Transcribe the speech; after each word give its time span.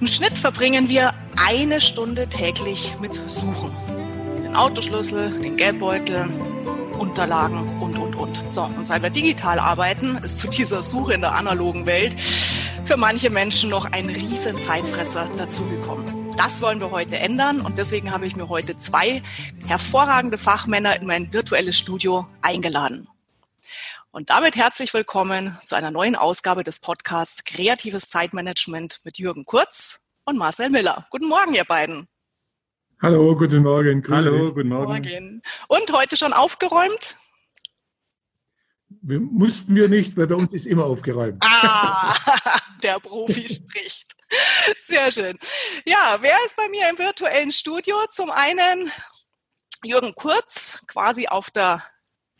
Im 0.00 0.06
Schnitt 0.08 0.36
verbringen 0.36 0.88
wir 0.88 1.14
eine 1.36 1.80
Stunde 1.80 2.26
täglich 2.26 2.96
mit 3.00 3.14
Suchen. 3.14 3.70
Den 4.42 4.56
Autoschlüssel, 4.56 5.40
den 5.40 5.56
Geldbeutel, 5.56 6.28
Unterlagen 6.98 7.80
und, 7.80 7.98
und, 7.98 8.14
und. 8.16 8.42
So, 8.50 8.62
und 8.62 8.86
seit 8.86 9.02
wir 9.02 9.10
digital 9.10 9.58
arbeiten, 9.58 10.18
ist 10.18 10.38
zu 10.38 10.48
dieser 10.48 10.82
Suche 10.82 11.14
in 11.14 11.20
der 11.20 11.34
analogen 11.34 11.86
Welt 11.86 12.16
für 12.84 12.96
manche 12.96 13.30
Menschen 13.30 13.70
noch 13.70 13.86
ein 13.92 14.08
riesen 14.08 14.58
Zeitfresser 14.58 15.28
dazugekommen. 15.36 16.04
Das 16.36 16.60
wollen 16.60 16.80
wir 16.80 16.90
heute 16.90 17.16
ändern 17.18 17.60
und 17.60 17.78
deswegen 17.78 18.10
habe 18.10 18.26
ich 18.26 18.34
mir 18.34 18.48
heute 18.48 18.76
zwei 18.78 19.22
hervorragende 19.66 20.38
Fachmänner 20.38 21.00
in 21.00 21.06
mein 21.06 21.32
virtuelles 21.32 21.78
Studio 21.78 22.26
eingeladen. 22.42 23.08
Und 24.14 24.30
damit 24.30 24.54
herzlich 24.54 24.94
willkommen 24.94 25.58
zu 25.64 25.74
einer 25.74 25.90
neuen 25.90 26.14
Ausgabe 26.14 26.62
des 26.62 26.78
Podcasts 26.78 27.42
Kreatives 27.42 28.10
Zeitmanagement 28.10 29.00
mit 29.02 29.18
Jürgen 29.18 29.44
Kurz 29.44 30.02
und 30.24 30.38
Marcel 30.38 30.70
Miller. 30.70 31.04
Guten 31.10 31.26
Morgen, 31.26 31.52
ihr 31.52 31.64
beiden. 31.64 32.06
Hallo, 33.02 33.34
guten 33.34 33.64
Morgen. 33.64 34.02
Grüß 34.02 34.14
Hallo, 34.14 34.44
dich. 34.44 34.54
guten 34.54 34.68
Morgen. 34.68 34.86
Morgen. 34.86 35.42
Und 35.66 35.92
heute 35.92 36.16
schon 36.16 36.32
aufgeräumt? 36.32 37.16
Wir, 39.02 39.18
mussten 39.18 39.74
wir 39.74 39.88
nicht, 39.88 40.16
weil 40.16 40.28
bei 40.28 40.36
uns 40.36 40.54
ist 40.54 40.66
immer 40.66 40.84
aufgeräumt. 40.84 41.42
Ah, 41.44 42.14
der 42.84 43.00
Profi 43.00 43.48
spricht. 43.48 44.14
Sehr 44.76 45.10
schön. 45.10 45.36
Ja, 45.86 46.18
wer 46.20 46.36
ist 46.46 46.54
bei 46.54 46.68
mir 46.68 46.88
im 46.88 46.98
virtuellen 47.00 47.50
Studio? 47.50 47.96
Zum 48.12 48.30
einen 48.30 48.92
Jürgen 49.82 50.14
Kurz, 50.14 50.78
quasi 50.86 51.26
auf 51.26 51.50
der 51.50 51.82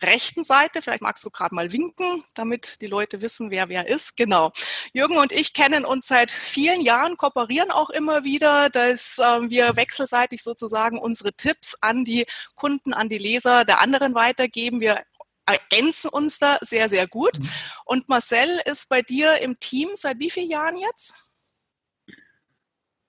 rechten 0.07 0.45
Seite. 0.45 0.83
Vielleicht 0.83 1.03
magst 1.03 1.25
du 1.25 1.31
gerade 1.31 1.55
mal 1.55 1.73
winken, 1.73 2.25
damit 2.35 2.81
die 2.81 2.87
Leute 2.87 3.23
wissen, 3.23 3.51
wer 3.51 3.69
wer 3.69 3.89
ist. 3.89 4.17
Genau. 4.17 4.53
Jürgen 4.93 5.17
und 5.17 5.33
ich 5.33 5.53
kennen 5.53 5.85
uns 5.85 6.07
seit 6.07 6.31
vielen 6.31 6.81
Jahren, 6.81 7.17
kooperieren 7.17 7.71
auch 7.71 7.91
immer 7.91 8.25
wieder, 8.25 8.71
dass 8.71 9.19
äh, 9.19 9.51
wir 9.51 9.77
wechselseitig 9.77 10.43
sozusagen 10.43 10.99
unsere 10.99 11.33
Tipps 11.33 11.77
an 11.81 12.05
die 12.05 12.27
Kunden, 12.55 12.95
an 12.95 13.09
die 13.09 13.19
Leser 13.19 13.65
der 13.65 13.81
anderen 13.81 14.15
weitergeben. 14.15 14.81
Wir 14.81 15.03
ergänzen 15.47 16.09
uns 16.09 16.39
da 16.39 16.59
sehr, 16.61 16.89
sehr 16.89 17.07
gut. 17.07 17.39
Mhm. 17.39 17.49
Und 17.85 18.09
Marcel 18.09 18.61
ist 18.65 18.89
bei 18.89 19.03
dir 19.03 19.41
im 19.41 19.59
Team 19.59 19.91
seit 19.95 20.19
wie 20.19 20.31
vielen 20.31 20.51
Jahren 20.51 20.77
jetzt? 20.77 21.15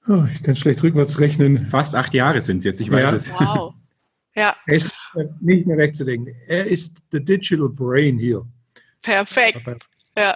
Oh, 0.07 0.25
ich 0.31 0.43
kann 0.43 0.55
schlecht 0.55 0.83
rückwärts 0.83 1.19
rechnen. 1.19 1.67
Fast 1.69 1.95
acht 1.95 2.13
Jahre 2.13 2.41
sind 2.41 2.59
es 2.59 2.65
jetzt, 2.65 2.81
ich 2.81 2.91
weiß 2.91 3.01
ja. 3.01 3.13
es. 3.13 3.33
Wow. 3.33 3.73
Ja. 4.37 4.53
Ist 4.65 4.91
nicht 5.41 5.67
mehr 5.67 5.77
wegzudenken. 5.77 6.35
Er 6.47 6.65
ist 6.65 6.97
the 7.11 7.23
digital 7.23 7.69
brain 7.69 8.17
hier. 8.17 8.45
Perfekt. 9.01 9.87
Ja. 10.17 10.35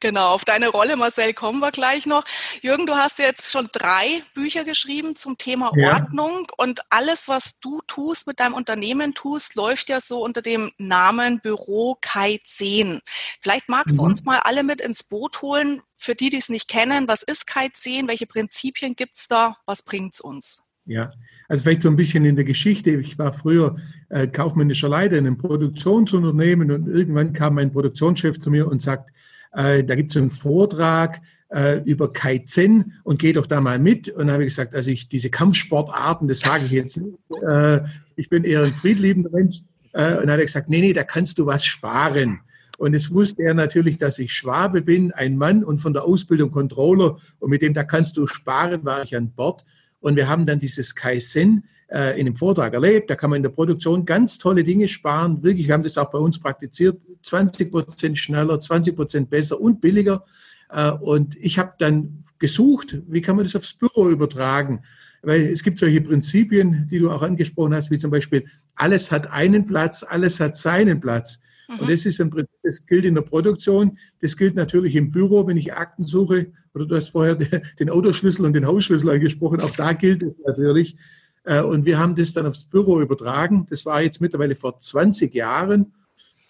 Genau, 0.00 0.28
auf 0.28 0.44
deine 0.44 0.68
Rolle, 0.68 0.96
Marcel, 0.96 1.34
kommen 1.34 1.58
wir 1.58 1.72
gleich 1.72 2.06
noch. 2.06 2.24
Jürgen, 2.62 2.86
du 2.86 2.94
hast 2.94 3.18
jetzt 3.18 3.50
schon 3.50 3.68
drei 3.72 4.22
Bücher 4.32 4.62
geschrieben 4.62 5.16
zum 5.16 5.38
Thema 5.38 5.72
ja. 5.74 5.94
Ordnung 5.94 6.46
und 6.56 6.82
alles, 6.88 7.26
was 7.26 7.58
du 7.58 7.80
tust, 7.88 8.28
mit 8.28 8.38
deinem 8.38 8.54
Unternehmen 8.54 9.12
tust, 9.12 9.56
läuft 9.56 9.88
ja 9.88 10.00
so 10.00 10.22
unter 10.22 10.40
dem 10.40 10.70
Namen 10.78 11.40
Büro 11.40 11.96
Kai 12.00 12.38
10. 12.44 13.00
Vielleicht 13.40 13.68
magst 13.68 13.96
mhm. 13.96 14.02
du 14.02 14.04
uns 14.04 14.24
mal 14.24 14.38
alle 14.38 14.62
mit 14.62 14.80
ins 14.80 15.02
Boot 15.02 15.42
holen, 15.42 15.82
für 15.96 16.14
die, 16.14 16.30
die 16.30 16.38
es 16.38 16.48
nicht 16.48 16.68
kennen. 16.68 17.08
Was 17.08 17.24
ist 17.24 17.48
Kai 17.48 17.68
10? 17.68 18.06
Welche 18.06 18.26
Prinzipien 18.28 18.94
gibt's 18.94 19.26
da? 19.26 19.56
Was 19.66 19.82
bringt's 19.82 20.20
uns? 20.20 20.70
Ja, 20.86 21.10
also 21.48 21.64
vielleicht 21.64 21.82
so 21.82 21.88
ein 21.88 21.96
bisschen 21.96 22.24
in 22.24 22.36
der 22.36 22.44
Geschichte. 22.44 22.90
Ich 22.90 23.18
war 23.18 23.32
früher 23.32 23.76
äh, 24.10 24.26
kaufmännischer 24.26 24.88
Leiter 24.88 25.16
in 25.16 25.26
einem 25.26 25.38
Produktionsunternehmen 25.38 26.70
und 26.70 26.88
irgendwann 26.88 27.32
kam 27.32 27.54
mein 27.54 27.72
Produktionschef 27.72 28.38
zu 28.38 28.50
mir 28.50 28.68
und 28.68 28.82
sagt, 28.82 29.10
äh, 29.52 29.82
da 29.82 29.94
gibt 29.94 30.10
es 30.10 30.16
einen 30.16 30.30
Vortrag 30.30 31.20
äh, 31.50 31.82
über 31.84 32.12
Kaizen 32.12 32.94
und 33.02 33.18
geh 33.18 33.32
doch 33.32 33.46
da 33.46 33.60
mal 33.60 33.78
mit. 33.78 34.08
Und 34.10 34.26
dann 34.26 34.32
habe 34.32 34.44
ich 34.44 34.50
gesagt, 34.50 34.74
also 34.74 34.90
ich 34.90 35.08
diese 35.08 35.30
Kampfsportarten, 35.30 36.28
das 36.28 36.40
sage 36.40 36.64
ich 36.66 36.72
jetzt 36.72 36.98
nicht. 36.98 37.18
Äh, 37.42 37.80
ich 38.16 38.28
bin 38.28 38.44
eher 38.44 38.62
ein 38.62 38.72
friedliebender 38.72 39.30
Mensch. 39.30 39.62
Äh, 39.92 40.16
und 40.16 40.22
dann 40.22 40.32
hat 40.32 40.40
er 40.40 40.46
gesagt, 40.46 40.68
nee, 40.68 40.80
nee, 40.80 40.92
da 40.92 41.04
kannst 41.04 41.38
du 41.38 41.46
was 41.46 41.64
sparen. 41.64 42.40
Und 42.76 42.94
es 42.94 43.10
wusste 43.10 43.42
er 43.42 43.54
natürlich, 43.54 43.98
dass 43.98 44.18
ich 44.18 44.32
Schwabe 44.32 44.82
bin, 44.82 45.12
ein 45.12 45.36
Mann 45.36 45.64
und 45.64 45.78
von 45.78 45.92
der 45.92 46.04
Ausbildung 46.04 46.50
Controller. 46.50 47.18
Und 47.40 47.50
mit 47.50 47.62
dem, 47.62 47.74
da 47.74 47.82
kannst 47.82 48.16
du 48.16 48.26
sparen, 48.26 48.84
war 48.84 49.02
ich 49.02 49.16
an 49.16 49.30
Bord. 49.30 49.64
Und 50.00 50.16
wir 50.16 50.28
haben 50.28 50.46
dann 50.46 50.60
dieses 50.60 50.94
Kaizen 50.94 51.64
äh, 51.88 52.18
in 52.18 52.26
dem 52.26 52.36
Vortrag 52.36 52.72
erlebt. 52.74 53.10
Da 53.10 53.16
kann 53.16 53.30
man 53.30 53.38
in 53.38 53.42
der 53.42 53.50
Produktion 53.50 54.04
ganz 54.04 54.38
tolle 54.38 54.64
Dinge 54.64 54.88
sparen. 54.88 55.42
Wirklich, 55.42 55.66
wir 55.66 55.74
haben 55.74 55.82
das 55.82 55.98
auch 55.98 56.10
bei 56.10 56.18
uns 56.18 56.38
praktiziert. 56.38 57.00
20 57.22 57.70
Prozent 57.70 58.18
schneller, 58.18 58.58
20 58.60 58.94
Prozent 58.94 59.30
besser 59.30 59.60
und 59.60 59.80
billiger. 59.80 60.24
Äh, 60.70 60.90
und 60.90 61.36
ich 61.36 61.58
habe 61.58 61.72
dann 61.78 62.24
gesucht, 62.38 62.98
wie 63.08 63.20
kann 63.20 63.36
man 63.36 63.44
das 63.44 63.56
aufs 63.56 63.74
Büro 63.74 64.08
übertragen? 64.08 64.82
Weil 65.22 65.46
es 65.46 65.64
gibt 65.64 65.78
solche 65.78 66.00
Prinzipien, 66.00 66.86
die 66.90 67.00
du 67.00 67.10
auch 67.10 67.22
angesprochen 67.22 67.74
hast, 67.74 67.90
wie 67.90 67.98
zum 67.98 68.10
Beispiel, 68.10 68.46
alles 68.76 69.10
hat 69.10 69.30
einen 69.30 69.66
Platz, 69.66 70.04
alles 70.08 70.38
hat 70.38 70.56
seinen 70.56 71.00
Platz. 71.00 71.40
Mhm. 71.68 71.80
Und 71.80 71.90
das 71.90 72.06
ist 72.06 72.20
ein 72.20 72.30
Prinzip, 72.30 72.58
das 72.62 72.86
gilt 72.86 73.04
in 73.04 73.14
der 73.14 73.22
Produktion, 73.22 73.98
das 74.20 74.36
gilt 74.36 74.54
natürlich 74.54 74.96
im 74.96 75.10
Büro, 75.10 75.46
wenn 75.46 75.56
ich 75.56 75.74
Akten 75.74 76.04
suche, 76.04 76.52
oder 76.74 76.86
du 76.86 76.96
hast 76.96 77.10
vorher 77.10 77.34
den 77.78 77.90
Autoschlüssel 77.90 78.44
und 78.46 78.54
den 78.54 78.66
Hausschlüssel 78.66 79.10
angesprochen, 79.10 79.60
auch 79.60 79.70
da 79.70 79.92
gilt 79.92 80.22
es 80.22 80.38
natürlich. 80.38 80.96
Äh, 81.44 81.62
und 81.62 81.84
wir 81.84 81.98
haben 81.98 82.16
das 82.16 82.32
dann 82.32 82.46
aufs 82.46 82.64
Büro 82.64 83.00
übertragen. 83.00 83.66
Das 83.68 83.84
war 83.86 84.02
jetzt 84.02 84.20
mittlerweile 84.20 84.56
vor 84.56 84.78
20 84.78 85.34
Jahren. 85.34 85.94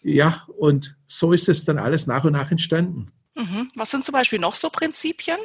Ja, 0.03 0.45
und 0.57 0.97
so 1.09 1.33
ist 1.33 1.49
es 1.49 1.65
dann 1.65 1.79
alles 1.79 2.07
nach 2.07 2.25
und 2.25 2.33
nach 2.33 2.51
entstanden. 2.51 3.11
Mhm. 3.35 3.71
Was 3.75 3.91
sind 3.91 4.05
zum 4.05 4.13
Beispiel 4.13 4.39
noch 4.39 4.55
so 4.55 4.71
Prinzipien? 4.71 5.39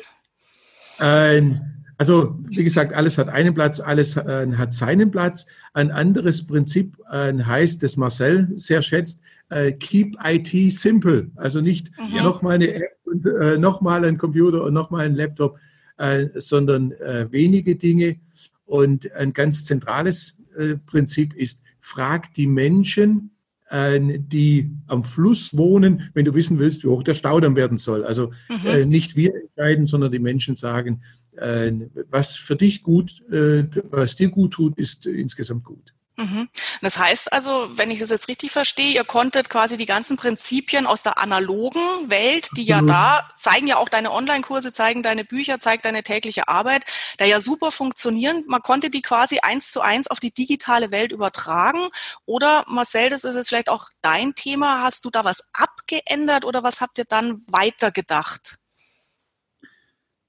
Ähm, 0.99 1.82
also, 2.03 2.37
wie 2.49 2.65
gesagt, 2.65 2.93
alles 2.93 3.17
hat 3.17 3.29
einen 3.29 3.53
Platz, 3.53 3.79
alles 3.79 4.17
äh, 4.17 4.51
hat 4.57 4.73
seinen 4.73 5.09
Platz. 5.09 5.45
Ein 5.71 5.89
anderes 5.89 6.45
Prinzip 6.45 6.97
äh, 7.09 7.33
heißt, 7.33 7.81
das 7.81 7.95
Marcel 7.95 8.49
sehr 8.55 8.81
schätzt, 8.81 9.21
äh, 9.47 9.71
keep 9.71 10.17
IT 10.21 10.73
simple. 10.73 11.31
Also 11.37 11.61
nicht 11.61 11.91
mhm. 11.97 12.21
nochmal 12.21 12.55
eine 12.55 12.73
App 12.73 12.97
und 13.05 13.25
äh, 13.25 13.57
nochmal 13.57 14.03
ein 14.03 14.17
Computer 14.17 14.65
und 14.65 14.73
nochmal 14.73 15.05
ein 15.05 15.15
Laptop, 15.15 15.57
äh, 15.95 16.25
sondern 16.35 16.91
äh, 16.91 17.31
wenige 17.31 17.77
Dinge. 17.77 18.17
Und 18.65 19.09
ein 19.13 19.31
ganz 19.31 19.63
zentrales 19.63 20.41
Prinzip 20.85 21.33
ist, 21.35 21.63
frag 21.79 22.33
die 22.33 22.47
Menschen, 22.47 23.31
die 23.71 24.69
am 24.87 25.03
Fluss 25.03 25.57
wohnen, 25.57 26.09
wenn 26.13 26.25
du 26.25 26.35
wissen 26.35 26.59
willst, 26.59 26.83
wie 26.83 26.89
hoch 26.89 27.03
der 27.03 27.15
Staudamm 27.15 27.55
werden 27.55 27.79
soll. 27.79 28.05
Also 28.05 28.31
mhm. 28.49 28.87
nicht 28.87 29.15
wir 29.15 29.33
entscheiden, 29.35 29.87
sondern 29.87 30.11
die 30.11 30.19
Menschen 30.19 30.55
sagen, 30.55 31.01
äh, 31.01 31.22
was 32.09 32.35
für 32.35 32.55
dich 32.55 32.83
gut, 32.83 33.21
äh, 33.31 33.65
was 33.89 34.15
dir 34.15 34.29
gut 34.29 34.53
tut, 34.53 34.77
ist 34.77 35.05
insgesamt 35.05 35.63
gut. 35.63 35.93
Mhm. 36.15 36.47
Das 36.81 36.99
heißt 36.99 37.33
also, 37.33 37.71
wenn 37.75 37.89
ich 37.89 37.99
das 37.99 38.11
jetzt 38.11 38.27
richtig 38.27 38.51
verstehe, 38.51 38.93
ihr 38.93 39.03
konntet 39.03 39.49
quasi 39.49 39.77
die 39.77 39.87
ganzen 39.87 40.15
Prinzipien 40.15 40.85
aus 40.85 41.01
der 41.01 41.17
analogen 41.17 41.81
Welt, 42.07 42.49
die 42.55 42.65
ja 42.65 42.81
da 42.81 43.27
zeigen 43.35 43.65
ja 43.65 43.77
auch 43.77 43.89
deine 43.89 44.11
Online-Kurse, 44.11 44.71
zeigen 44.71 45.01
deine 45.01 45.23
Bücher, 45.25 45.59
zeigt 45.59 45.85
deine 45.85 46.03
tägliche 46.03 46.47
Arbeit, 46.47 46.83
da 47.17 47.25
ja 47.25 47.39
super 47.39 47.71
funktionieren. 47.71 48.43
Man 48.47 48.61
konnte 48.61 48.91
die 48.91 49.01
quasi 49.01 49.39
eins 49.39 49.71
zu 49.71 49.81
eins 49.81 50.07
auf 50.07 50.19
die 50.19 50.31
digitale 50.31 50.91
Welt 50.91 51.11
übertragen. 51.11 51.87
Oder 52.25 52.63
Marcel, 52.67 53.09
das 53.09 53.23
ist 53.23 53.35
jetzt 53.35 53.49
vielleicht 53.49 53.69
auch 53.69 53.87
dein 54.01 54.35
Thema. 54.35 54.83
Hast 54.83 55.05
du 55.05 55.09
da 55.09 55.23
was 55.23 55.43
abgeändert 55.53 56.45
oder 56.45 56.63
was 56.63 56.79
habt 56.79 56.99
ihr 56.99 57.05
dann 57.05 57.41
weitergedacht? 57.47 58.59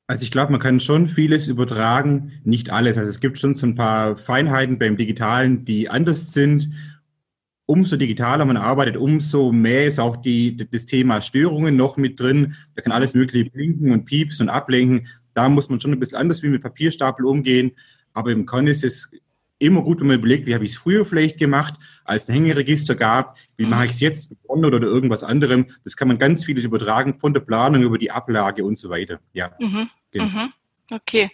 Also 0.07 0.25
ich 0.25 0.31
glaube, 0.31 0.53
man 0.53 0.61
kann 0.61 0.81
schon 0.81 1.09
vieles 1.09 1.49
übertragen, 1.49 2.33
nicht 2.45 2.71
alles. 2.71 2.99
Also 2.99 3.09
es 3.09 3.21
gibt 3.21 3.39
schon 3.39 3.55
so 3.55 3.67
ein 3.67 3.75
paar 3.75 4.17
Feinheiten 4.17 4.79
beim 4.79 4.99
Digitalen, 4.99 5.65
die 5.65 5.89
anders 5.89 6.33
sind. 6.33 6.73
Umso 7.67 7.97
digitaler 7.97 8.45
man 8.45 8.59
arbeitet, 8.59 8.99
umso 8.99 9.51
mehr 9.51 9.87
ist 9.87 9.99
auch 9.99 10.19
die, 10.19 10.59
das 10.71 10.85
Thema 10.85 11.23
Störungen 11.23 11.77
noch 11.77 11.97
mit 11.97 12.21
drin. 12.21 12.55
Da 12.75 12.83
kann 12.83 12.93
alles 12.93 13.15
Mögliche 13.15 13.51
blinken 13.51 13.93
und 13.93 14.05
piepsen 14.05 14.49
und 14.49 14.55
ablenken. 14.55 15.09
Da 15.33 15.49
muss 15.49 15.71
man 15.71 15.81
schon 15.81 15.93
ein 15.93 16.01
bisschen 16.01 16.19
anders 16.19 16.43
wie 16.43 16.49
mit 16.49 16.63
Papierstapel 16.63 17.25
umgehen. 17.25 17.73
Aber 18.13 18.31
im 18.31 18.45
Kern 18.45 18.67
ist 18.67 18.85
es 18.85 19.11
immer 19.59 19.83
gut, 19.83 20.01
wenn 20.01 20.09
man 20.09 20.19
überlegt, 20.19 20.47
wie 20.47 20.55
habe 20.55 20.65
ich 20.65 20.73
es 20.73 20.77
früher 20.77 21.05
vielleicht 21.05 21.39
gemacht, 21.39 21.75
als 22.05 22.25
es 22.25 22.29
ein 22.29 22.35
Hängeregister 22.35 22.95
gab, 22.95 23.39
wie 23.57 23.67
mache 23.67 23.87
ich 23.87 23.93
es 23.93 24.01
jetzt 24.01 24.31
mit 24.31 24.39
OneNote 24.49 24.77
oder 24.77 24.89
irgendwas 24.89 25.23
anderem. 25.23 25.67
Das 25.85 25.97
kann 25.97 26.09
man 26.09 26.19
ganz 26.19 26.45
vieles 26.45 26.65
übertragen, 26.65 27.19
von 27.21 27.33
der 27.33 27.41
Planung 27.41 27.83
über 27.83 27.99
die 27.99 28.11
Ablage 28.11 28.65
und 28.65 28.77
so 28.77 28.91
weiter. 28.91 29.21
Ja. 29.33 29.53
Mhm. 29.59 29.89
Genau. 30.11 30.25
Mhm. 30.25 30.53
Okay. 30.91 31.31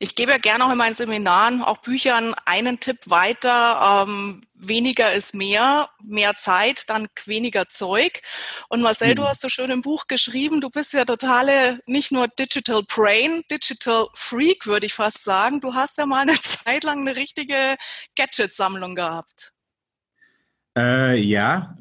Ich 0.00 0.14
gebe 0.14 0.32
ja 0.32 0.38
gerne 0.38 0.64
auch 0.64 0.70
in 0.70 0.78
meinen 0.78 0.94
Seminaren, 0.94 1.62
auch 1.62 1.78
Büchern, 1.78 2.34
einen 2.46 2.80
Tipp 2.80 2.98
weiter. 3.06 4.06
Ähm, 4.06 4.42
weniger 4.54 5.12
ist 5.12 5.34
mehr, 5.34 5.88
mehr 6.02 6.36
Zeit, 6.36 6.88
dann 6.88 7.08
weniger 7.26 7.68
Zeug. 7.68 8.22
Und 8.68 8.80
Marcel, 8.80 9.10
mhm. 9.10 9.16
du 9.16 9.24
hast 9.24 9.42
so 9.42 9.48
schön 9.48 9.70
im 9.70 9.82
Buch 9.82 10.06
geschrieben, 10.06 10.60
du 10.60 10.70
bist 10.70 10.94
ja 10.94 11.04
totale, 11.04 11.80
nicht 11.86 12.12
nur 12.12 12.28
Digital 12.28 12.82
Brain, 12.82 13.42
Digital 13.50 14.08
Freak, 14.14 14.66
würde 14.66 14.86
ich 14.86 14.94
fast 14.94 15.24
sagen. 15.24 15.60
Du 15.60 15.74
hast 15.74 15.98
ja 15.98 16.06
mal 16.06 16.22
eine 16.22 16.34
Zeit 16.40 16.84
lang 16.84 17.00
eine 17.00 17.16
richtige 17.16 17.76
Gadget-Sammlung 18.16 18.94
gehabt. 18.94 19.53
Äh, 20.76 21.20
ja, 21.20 21.76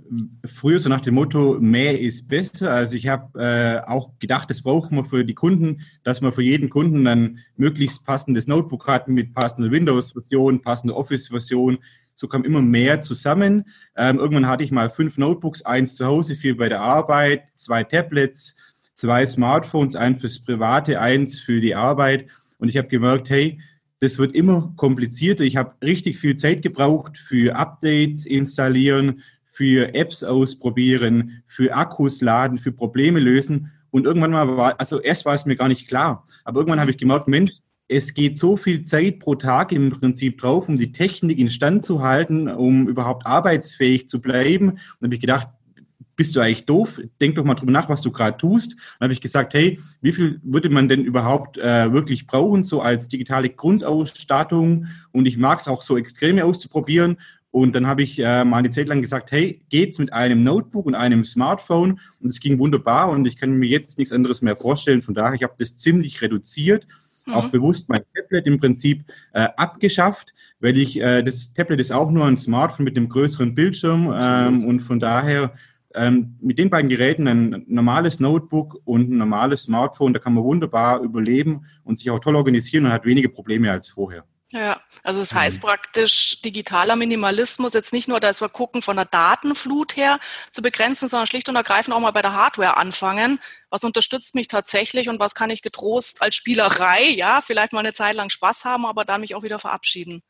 früher 0.46 0.80
so 0.80 0.88
nach 0.88 1.02
dem 1.02 1.16
Motto, 1.16 1.58
mehr 1.60 2.00
ist 2.00 2.28
besser. 2.28 2.72
Also 2.72 2.96
ich 2.96 3.08
habe 3.08 3.40
äh, 3.42 3.90
auch 3.90 4.12
gedacht, 4.20 4.50
das 4.50 4.62
brauchen 4.62 4.98
wir 4.98 5.06
für 5.06 5.26
die 5.26 5.34
Kunden, 5.34 5.82
dass 6.04 6.22
man 6.22 6.32
für 6.32 6.44
jeden 6.44 6.70
Kunden 6.70 7.04
dann 7.04 7.40
möglichst 7.58 8.06
passendes 8.06 8.48
Notebook 8.48 8.88
hat 8.88 9.08
mit 9.08 9.34
passender 9.34 9.72
Windows-Version, 9.72 10.62
passender 10.62 10.96
Office-Version. 10.96 11.80
So 12.14 12.28
kam 12.28 12.44
immer 12.44 12.62
mehr 12.62 13.02
zusammen. 13.02 13.66
Ähm, 13.98 14.20
irgendwann 14.20 14.48
hatte 14.48 14.64
ich 14.64 14.72
mal 14.72 14.92
fünf 14.92 15.18
Notebooks, 15.18 15.64
eins 15.64 15.96
zu 15.96 16.06
Hause, 16.06 16.36
vier 16.36 16.56
bei 16.56 16.70
der 16.70 16.82
Arbeit, 16.82 17.46
zwei 17.56 17.84
Tablets, 17.84 18.56
zwei 18.94 19.26
Smartphones, 19.26 19.96
eins 19.96 20.22
fürs 20.22 20.44
Private, 20.44 21.02
eins 21.02 21.40
für 21.40 21.60
die 21.60 21.74
Arbeit. 21.74 22.28
Und 22.60 22.70
ich 22.70 22.78
habe 22.78 22.88
gemerkt, 22.88 23.32
hey, 23.32 23.60
das 24.04 24.20
wird 24.20 24.36
immer 24.36 24.74
komplizierter. 24.76 25.46
Ich 25.46 25.56
habe 25.56 25.76
richtig 25.82 26.18
viel 26.18 26.36
Zeit 26.36 26.62
gebraucht 26.62 27.18
für 27.18 27.56
Updates 27.56 28.26
installieren, 28.26 29.22
für 29.46 29.96
Apps 29.96 30.26
ausprobieren, 30.26 31.44
für 31.48 31.74
Akkus 31.74 32.20
laden, 32.20 32.58
für 32.58 32.74
Probleme 32.74 33.22
lösen. 33.22 33.72
Und 33.92 34.06
irgendwann 34.06 34.32
mal 34.32 34.58
war, 34.58 34.78
also 34.78 35.00
erst 35.00 35.24
war 35.24 35.36
es 35.36 35.46
mir 35.46 35.56
gar 35.56 35.70
nicht 35.70 35.88
klar, 35.88 36.26
aber 36.44 36.60
irgendwann 36.60 36.82
habe 36.82 36.92
ich 36.92 36.98
gemerkt, 36.98 37.30
Mensch, 37.30 37.54
es 37.88 38.14
geht 38.14 38.38
so 38.38 38.58
viel 38.58 38.84
Zeit 38.84 39.20
pro 39.20 39.36
Tag 39.36 39.72
im 39.72 39.92
Prinzip 39.92 40.42
drauf, 40.42 40.68
um 40.68 40.78
die 40.78 40.92
Technik 40.92 41.38
instand 41.38 41.86
zu 41.86 42.02
halten, 42.02 42.50
um 42.50 42.90
überhaupt 42.90 43.26
arbeitsfähig 43.26 44.10
zu 44.10 44.20
bleiben. 44.20 44.72
Und 44.72 45.04
habe 45.04 45.16
ich 45.16 45.22
gedacht, 45.22 45.48
bist 46.16 46.36
du 46.36 46.40
eigentlich 46.40 46.66
doof? 46.66 47.02
Denk 47.20 47.36
doch 47.36 47.44
mal 47.44 47.56
drüber 47.56 47.72
nach, 47.72 47.90
was 47.90 48.02
du 48.02 48.12
gerade 48.12 48.38
tust. 48.38 48.76
Dann 49.00 49.08
habe 49.08 49.14
ich 49.14 49.22
gesagt, 49.22 49.54
hey, 49.54 49.80
wie 50.02 50.14
viel 50.14 50.40
würde 50.44 50.70
man 50.70 50.88
denn 50.88 51.04
überhaupt 51.04 51.58
äh, 51.58 51.92
wirklich 51.92 52.28
brauchen, 52.28 52.64
so 52.64 52.82
als 52.82 53.08
digitale 53.08 53.50
Grundausstattung? 53.50 54.88
Und 55.12 55.26
ich 55.26 55.38
mag 55.38 55.60
es 55.60 55.68
auch 55.68 55.82
so 55.82 55.98
Extreme 55.98 56.46
auszuprobieren. 56.46 57.18
Und 57.54 57.76
dann 57.76 57.86
habe 57.86 58.02
ich 58.02 58.18
äh, 58.18 58.44
mal 58.44 58.58
eine 58.58 58.72
Zeit 58.72 58.88
lang 58.88 59.02
gesagt, 59.04 59.32
hey, 59.32 59.62
geht's 59.70 60.00
mit 60.00 60.12
einem 60.12 60.44
Notebook 60.44 60.88
und 60.88 60.96
einem 60.96 61.24
Smartphone? 61.24 62.00
Und 62.20 62.30
es 62.30 62.40
ging 62.40 62.58
wunderbar 62.58 63.12
und 63.12 63.28
ich 63.28 63.38
kann 63.38 63.52
mir 63.52 63.70
jetzt 63.70 64.00
nichts 64.00 64.12
anderes 64.12 64.42
mehr 64.42 64.56
vorstellen. 64.56 65.04
Von 65.04 65.14
daher, 65.14 65.36
ich 65.36 65.44
habe 65.44 65.54
das 65.60 65.78
ziemlich 65.78 66.20
reduziert, 66.24 66.88
mhm. 67.28 67.34
auch 67.34 67.50
bewusst 67.50 67.90
mein 67.90 68.02
Tablet 68.16 68.48
im 68.48 68.60
Prinzip 68.60 69.04
äh, 69.34 69.50
abgeschafft, 69.56 70.34
weil 70.62 70.80
ich, 70.80 71.00
äh, 71.00 71.22
das 71.22 71.54
Tablet 71.54 71.80
ist 71.80 71.92
auch 71.92 72.10
nur 72.10 72.26
ein 72.26 72.38
Smartphone 72.38 72.86
mit 72.86 72.98
einem 72.98 73.08
größeren 73.08 73.54
Bildschirm 73.54 74.12
ähm, 74.20 74.66
und 74.66 74.80
von 74.80 75.00
daher 75.00 75.54
ähm, 75.96 76.38
mit 76.42 76.60
den 76.60 76.70
beiden 76.70 76.90
Geräten 76.90 77.28
ein 77.28 77.66
normales 77.68 78.20
Notebook 78.20 78.82
und 78.86 79.12
ein 79.12 79.18
normales 79.18 79.64
Smartphone, 79.64 80.14
da 80.14 80.20
kann 80.20 80.34
man 80.34 80.44
wunderbar 80.44 81.02
überleben 81.02 81.66
und 81.84 82.00
sich 82.00 82.10
auch 82.10 82.20
toll 82.20 82.36
organisieren 82.36 82.86
und 82.86 82.92
hat 82.92 83.06
weniger 83.06 83.30
Probleme 83.30 83.72
als 83.72 83.90
vorher. 83.90 84.26
Ja, 84.54 84.80
also 85.02 85.20
das 85.20 85.34
heißt 85.34 85.58
mhm. 85.58 85.62
praktisch 85.62 86.40
digitaler 86.44 86.96
Minimalismus 86.96 87.74
jetzt 87.74 87.92
nicht 87.92 88.08
nur, 88.08 88.20
dass 88.20 88.40
wir 88.40 88.50
gucken, 88.50 88.84
von 88.84 88.96
der 88.96 89.06
Datenflut 89.06 89.98
her 89.98 90.20
zu 90.52 90.62
begrenzen, 90.62 91.08
sondern 91.08 91.26
schlicht 91.26 91.50
und 91.50 91.56
ergreifend 91.56 91.96
auch 91.96 92.00
mal 92.00 92.12
bei 92.12 92.22
der 92.22 92.34
Hardware 92.34 92.78
anfangen. 92.78 93.40
Was 93.72 93.84
unterstützt 93.84 94.36
mich 94.36 94.48
tatsächlich 94.48 95.10
und 95.10 95.20
was 95.20 95.34
kann 95.34 95.50
ich 95.50 95.64
getrost 95.64 96.22
als 96.22 96.36
Spielerei, 96.36 97.02
ja, 97.16 97.42
vielleicht 97.42 97.74
mal 97.74 97.80
eine 97.80 97.94
Zeit 97.94 98.16
lang 98.16 98.30
Spaß 98.30 98.64
haben, 98.64 98.86
aber 98.86 99.06
dann 99.06 99.22
mich 99.22 99.34
auch 99.34 99.42
wieder 99.42 99.58
verabschieden? 99.58 100.22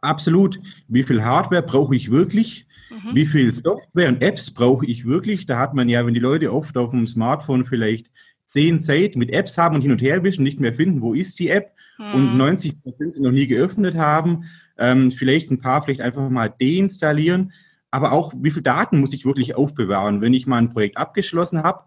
Absolut. 0.00 0.58
Wie 0.88 1.04
viel 1.04 1.22
Hardware 1.22 1.62
brauche 1.62 1.94
ich 1.94 2.10
wirklich? 2.10 2.63
Mhm. 2.90 3.14
Wie 3.14 3.26
viel 3.26 3.52
Software 3.52 4.08
und 4.08 4.22
Apps 4.22 4.50
brauche 4.50 4.86
ich 4.86 5.04
wirklich? 5.04 5.46
Da 5.46 5.58
hat 5.58 5.74
man 5.74 5.88
ja, 5.88 6.04
wenn 6.06 6.14
die 6.14 6.20
Leute 6.20 6.52
oft 6.52 6.76
auf 6.76 6.90
dem 6.90 7.06
Smartphone 7.06 7.66
vielleicht 7.66 8.10
zehn 8.44 8.80
Seiten 8.80 9.18
mit 9.18 9.30
Apps 9.30 9.56
haben 9.58 9.74
und 9.76 9.82
hin 9.82 9.92
und 9.92 10.02
her 10.02 10.22
wischen, 10.22 10.44
nicht 10.44 10.60
mehr 10.60 10.74
finden, 10.74 11.00
wo 11.00 11.14
ist 11.14 11.38
die 11.38 11.48
App 11.48 11.72
mhm. 11.98 12.14
und 12.14 12.36
90 12.36 12.82
Prozent 12.82 13.14
sie 13.14 13.22
noch 13.22 13.32
nie 13.32 13.46
geöffnet 13.46 13.96
haben. 13.96 14.44
Ähm, 14.76 15.10
vielleicht 15.10 15.50
ein 15.50 15.60
paar 15.60 15.82
vielleicht 15.82 16.00
einfach 16.00 16.28
mal 16.28 16.52
deinstallieren. 16.60 17.52
Aber 17.90 18.12
auch, 18.12 18.32
wie 18.36 18.50
viel 18.50 18.62
Daten 18.62 19.00
muss 19.00 19.14
ich 19.14 19.24
wirklich 19.24 19.54
aufbewahren? 19.54 20.20
Wenn 20.20 20.34
ich 20.34 20.46
mal 20.46 20.58
ein 20.58 20.72
Projekt 20.72 20.96
abgeschlossen 20.96 21.62
habe, 21.62 21.84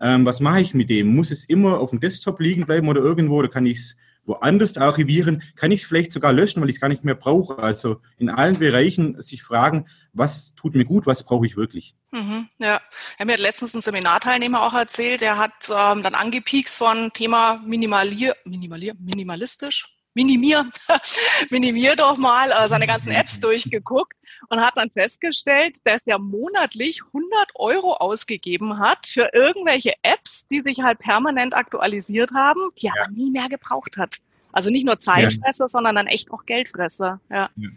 ähm, 0.00 0.24
was 0.24 0.40
mache 0.40 0.62
ich 0.62 0.74
mit 0.74 0.88
dem? 0.88 1.14
Muss 1.14 1.30
es 1.30 1.44
immer 1.44 1.78
auf 1.80 1.90
dem 1.90 2.00
Desktop 2.00 2.40
liegen 2.40 2.64
bleiben 2.64 2.88
oder 2.88 3.02
irgendwo? 3.02 3.36
Oder 3.36 3.48
kann 3.48 3.66
ich 3.66 3.78
es 3.78 3.96
woanders 4.30 4.76
archivieren, 4.76 5.42
kann 5.56 5.72
ich 5.72 5.82
es 5.82 5.86
vielleicht 5.86 6.12
sogar 6.12 6.32
löschen, 6.32 6.62
weil 6.62 6.70
ich 6.70 6.76
es 6.76 6.80
gar 6.80 6.88
nicht 6.88 7.04
mehr 7.04 7.14
brauche. 7.14 7.58
Also 7.58 8.00
in 8.18 8.30
allen 8.30 8.58
Bereichen 8.58 9.20
sich 9.22 9.42
fragen, 9.42 9.86
was 10.12 10.54
tut 10.54 10.74
mir 10.74 10.84
gut, 10.84 11.06
was 11.06 11.24
brauche 11.24 11.46
ich 11.46 11.56
wirklich. 11.56 11.94
Mhm, 12.12 12.48
ja, 12.58 12.80
er 13.18 13.26
mir 13.26 13.34
hat 13.34 13.40
letztens 13.40 13.74
ein 13.74 13.80
Seminarteilnehmer 13.80 14.62
auch 14.62 14.74
erzählt, 14.74 15.20
der 15.20 15.38
hat 15.38 15.68
ähm, 15.68 16.02
dann 16.02 16.14
angepiekst 16.14 16.76
von 16.76 17.12
Thema 17.12 17.60
Minimalier, 17.66 18.34
Minimalier, 18.44 18.94
minimalistisch, 18.98 19.99
minimier, 20.14 20.68
minimier 21.50 21.96
doch 21.96 22.16
mal 22.16 22.50
äh, 22.50 22.68
seine 22.68 22.86
ganzen 22.86 23.10
Apps 23.10 23.40
durchgeguckt 23.40 24.14
und 24.48 24.60
hat 24.60 24.76
dann 24.76 24.90
festgestellt, 24.90 25.78
dass 25.84 26.04
der 26.04 26.18
monatlich 26.18 27.02
100 27.06 27.50
Euro 27.54 27.94
ausgegeben 27.94 28.78
hat 28.78 29.06
für 29.06 29.30
irgendwelche 29.32 29.94
Apps, 30.02 30.46
die 30.48 30.60
sich 30.60 30.80
halt 30.80 30.98
permanent 30.98 31.54
aktualisiert 31.54 32.32
haben, 32.34 32.70
die 32.80 32.86
er 32.86 32.94
ja. 32.96 33.02
aber 33.02 33.12
nie 33.12 33.30
mehr 33.30 33.48
gebraucht 33.48 33.96
hat. 33.96 34.16
Also 34.52 34.70
nicht 34.70 34.84
nur 34.84 34.98
Zeitfresser, 34.98 35.64
ja. 35.64 35.68
sondern 35.68 35.94
dann 35.94 36.06
echt 36.06 36.30
auch 36.32 36.44
Geldfresser. 36.44 37.20
Ja. 37.30 37.50
ja. 37.56 37.68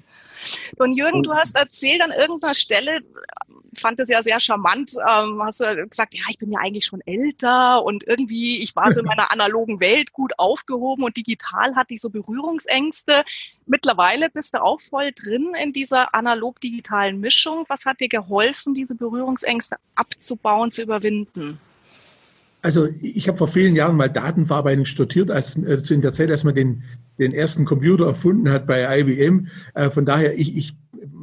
Und 0.78 0.96
Jürgen, 0.96 1.24
du 1.24 1.34
hast 1.34 1.56
erzählt 1.56 2.02
an 2.02 2.12
irgendeiner 2.12 2.54
Stelle, 2.54 3.00
fand 3.78 4.00
es 4.00 4.10
ja 4.10 4.22
sehr 4.22 4.40
charmant, 4.40 4.94
ähm, 5.08 5.42
hast 5.44 5.62
du 5.62 5.88
gesagt, 5.88 6.14
ja, 6.14 6.22
ich 6.30 6.38
bin 6.38 6.52
ja 6.52 6.60
eigentlich 6.60 6.86
schon 6.86 7.02
älter 7.06 7.84
und 7.84 8.06
irgendwie, 8.06 8.62
ich 8.62 8.76
war 8.76 8.92
so 8.92 9.00
in 9.00 9.06
meiner 9.08 9.32
analogen 9.32 9.80
Welt 9.80 10.14
gut 10.14 10.34
aufgehoben 10.38 11.04
und 11.04 11.18
digital 11.18 11.76
hatte 11.76 11.94
ich 11.94 12.02
so 12.02 12.10
Berührungsängste. 12.10 13.24
Mittlerweile 13.66 14.30
bist 14.30 14.54
du 14.54 14.62
auch 14.62 14.82
voll 14.82 15.12
drin 15.14 15.54
in 15.62 15.72
dieser 15.72 16.14
analog-digitalen 16.14 17.20
Mischung. 17.20 17.66
Was 17.68 17.86
hat 17.86 18.00
dir 18.00 18.10
geholfen, 18.10 18.74
diese 18.74 18.96
Berührungsängste 18.96 19.78
abzubauen, 19.96 20.72
zu 20.72 20.84
überwinden? 20.84 21.60
Also 22.64 22.88
ich 23.02 23.28
habe 23.28 23.38
vor 23.38 23.50
vielen 23.50 23.76
Jahren 23.76 23.98
mal 23.98 24.08
Datenverarbeitung 24.08 24.86
studiert, 24.86 25.30
als, 25.30 25.62
also 25.64 25.94
in 25.94 26.02
der 26.02 26.14
Zeit, 26.14 26.32
als 26.32 26.46
man 26.46 26.56
den, 26.56 26.84
den 27.20 27.34
ersten 27.34 27.66
Computer 27.66 28.06
erfunden 28.06 28.50
hat 28.50 28.66
bei 28.66 29.00
IBM. 29.00 29.50
Äh, 29.74 29.90
von 29.92 30.06
daher, 30.06 30.40
ich, 30.40 30.56
ich 30.56 30.76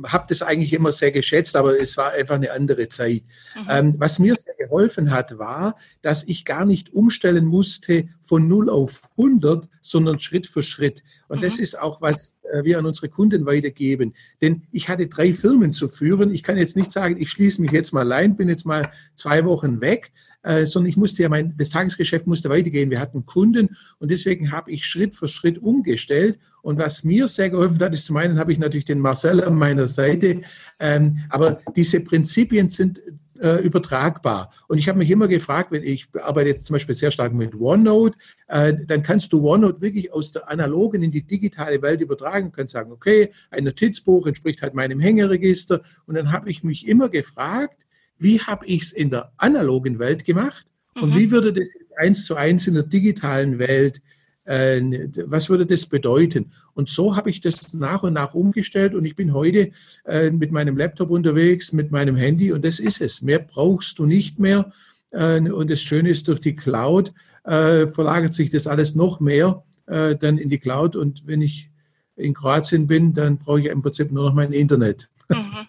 habe 0.04 0.26
das 0.28 0.42
eigentlich 0.42 0.74
immer 0.74 0.92
sehr 0.92 1.12
geschätzt, 1.12 1.56
aber 1.56 1.80
es 1.80 1.96
war 1.96 2.12
einfach 2.12 2.34
eine 2.34 2.52
andere 2.52 2.88
Zeit. 2.88 3.22
Mhm. 3.56 3.66
Ähm, 3.70 3.94
was 3.96 4.18
mir 4.18 4.34
sehr 4.34 4.54
geholfen 4.54 5.10
hat, 5.10 5.38
war, 5.38 5.76
dass 6.02 6.24
ich 6.24 6.44
gar 6.44 6.64
nicht 6.64 6.92
umstellen 6.92 7.46
musste 7.46 8.08
von 8.22 8.46
0 8.46 8.68
auf 8.68 9.00
100, 9.16 9.66
sondern 9.80 10.20
Schritt 10.20 10.46
für 10.46 10.62
Schritt. 10.62 11.02
Und 11.28 11.38
mhm. 11.38 11.42
das 11.42 11.58
ist 11.58 11.80
auch, 11.80 12.02
was 12.02 12.36
äh, 12.52 12.64
wir 12.64 12.78
an 12.78 12.86
unsere 12.86 13.08
Kunden 13.08 13.46
weitergeben. 13.46 14.14
Denn 14.42 14.62
ich 14.72 14.88
hatte 14.88 15.06
drei 15.06 15.32
Firmen 15.32 15.72
zu 15.72 15.88
führen. 15.88 16.32
Ich 16.34 16.42
kann 16.42 16.58
jetzt 16.58 16.76
nicht 16.76 16.92
sagen, 16.92 17.16
ich 17.18 17.30
schließe 17.30 17.62
mich 17.62 17.72
jetzt 17.72 17.92
mal 17.92 18.12
ein, 18.12 18.36
bin 18.36 18.48
jetzt 18.48 18.66
mal 18.66 18.90
zwei 19.14 19.44
Wochen 19.44 19.80
weg, 19.80 20.12
äh, 20.42 20.66
sondern 20.66 20.90
ich 20.90 20.96
musste 20.96 21.22
ja 21.22 21.28
mein, 21.28 21.54
das 21.56 21.70
Tagesgeschäft 21.70 22.26
musste 22.26 22.48
weitergehen. 22.48 22.90
Wir 22.90 23.00
hatten 23.00 23.26
Kunden 23.26 23.76
und 23.98 24.10
deswegen 24.10 24.52
habe 24.52 24.70
ich 24.70 24.86
Schritt 24.86 25.16
für 25.16 25.28
Schritt 25.28 25.58
umgestellt. 25.58 26.38
Und 26.62 26.78
was 26.78 27.04
mir 27.04 27.26
sehr 27.26 27.50
geholfen 27.50 27.80
hat, 27.80 27.94
ist 27.94 28.06
zum 28.06 28.16
einen 28.16 28.38
habe 28.38 28.52
ich 28.52 28.58
natürlich 28.58 28.84
den 28.84 29.00
Marcel 29.00 29.42
an 29.42 29.56
meiner 29.56 29.88
Seite, 29.88 30.42
ähm, 30.78 31.20
aber 31.30 31.60
diese 31.74 32.00
Prinzipien 32.00 32.68
sind 32.68 33.00
äh, 33.40 33.56
übertragbar. 33.62 34.52
Und 34.68 34.78
ich 34.78 34.88
habe 34.88 34.98
mich 34.98 35.10
immer 35.10 35.26
gefragt, 35.26 35.72
wenn 35.72 35.82
ich 35.82 36.08
arbeite 36.20 36.50
jetzt 36.50 36.66
zum 36.66 36.74
Beispiel 36.74 36.94
sehr 36.94 37.10
stark 37.10 37.32
mit 37.32 37.58
OneNote, 37.58 38.16
äh, 38.48 38.74
dann 38.86 39.02
kannst 39.02 39.32
du 39.32 39.48
OneNote 39.48 39.80
wirklich 39.80 40.12
aus 40.12 40.32
der 40.32 40.48
analogen 40.50 41.02
in 41.02 41.10
die 41.10 41.22
digitale 41.22 41.80
Welt 41.82 42.00
übertragen. 42.00 42.50
Du 42.50 42.56
kannst 42.56 42.74
sagen, 42.74 42.92
okay, 42.92 43.32
ein 43.50 43.64
Notizbuch 43.64 44.26
entspricht 44.26 44.62
halt 44.62 44.74
meinem 44.74 45.00
Hängeregister. 45.00 45.80
Und 46.06 46.16
dann 46.16 46.32
habe 46.32 46.50
ich 46.50 46.62
mich 46.62 46.86
immer 46.86 47.08
gefragt, 47.08 47.86
wie 48.20 48.40
habe 48.40 48.66
ich 48.66 48.82
es 48.82 48.92
in 48.92 49.10
der 49.10 49.32
analogen 49.36 49.98
Welt 49.98 50.24
gemacht 50.24 50.66
und 50.94 51.14
mhm. 51.14 51.18
wie 51.18 51.30
würde 51.30 51.52
das 51.52 51.70
eins 51.96 52.24
zu 52.24 52.36
eins 52.36 52.66
in 52.66 52.74
der 52.74 52.84
digitalen 52.84 53.58
Welt, 53.58 54.00
äh, 54.44 54.80
was 55.26 55.48
würde 55.48 55.66
das 55.66 55.86
bedeuten? 55.86 56.52
Und 56.74 56.88
so 56.88 57.16
habe 57.16 57.30
ich 57.30 57.40
das 57.40 57.72
nach 57.72 58.02
und 58.02 58.12
nach 58.12 58.34
umgestellt 58.34 58.94
und 58.94 59.04
ich 59.04 59.16
bin 59.16 59.32
heute 59.32 59.70
äh, 60.04 60.30
mit 60.30 60.52
meinem 60.52 60.76
Laptop 60.76 61.10
unterwegs, 61.10 61.72
mit 61.72 61.90
meinem 61.90 62.16
Handy 62.16 62.52
und 62.52 62.64
das 62.64 62.78
ist 62.78 63.00
es. 63.00 63.22
Mehr 63.22 63.38
brauchst 63.38 63.98
du 63.98 64.06
nicht 64.06 64.38
mehr. 64.38 64.72
Äh, 65.10 65.40
und 65.40 65.70
das 65.70 65.80
Schöne 65.80 66.10
ist, 66.10 66.28
durch 66.28 66.40
die 66.40 66.56
Cloud 66.56 67.12
äh, 67.44 67.86
verlagert 67.88 68.34
sich 68.34 68.50
das 68.50 68.66
alles 68.66 68.94
noch 68.94 69.20
mehr 69.20 69.64
äh, 69.86 70.16
dann 70.16 70.38
in 70.38 70.50
die 70.50 70.58
Cloud 70.58 70.96
und 70.96 71.26
wenn 71.26 71.42
ich 71.42 71.70
in 72.16 72.34
Kroatien 72.34 72.86
bin, 72.86 73.14
dann 73.14 73.38
brauche 73.38 73.60
ich 73.60 73.66
im 73.66 73.82
Prinzip 73.82 74.12
nur 74.12 74.24
noch 74.24 74.34
mein 74.34 74.52
Internet. 74.52 75.08
Mhm. 75.28 75.66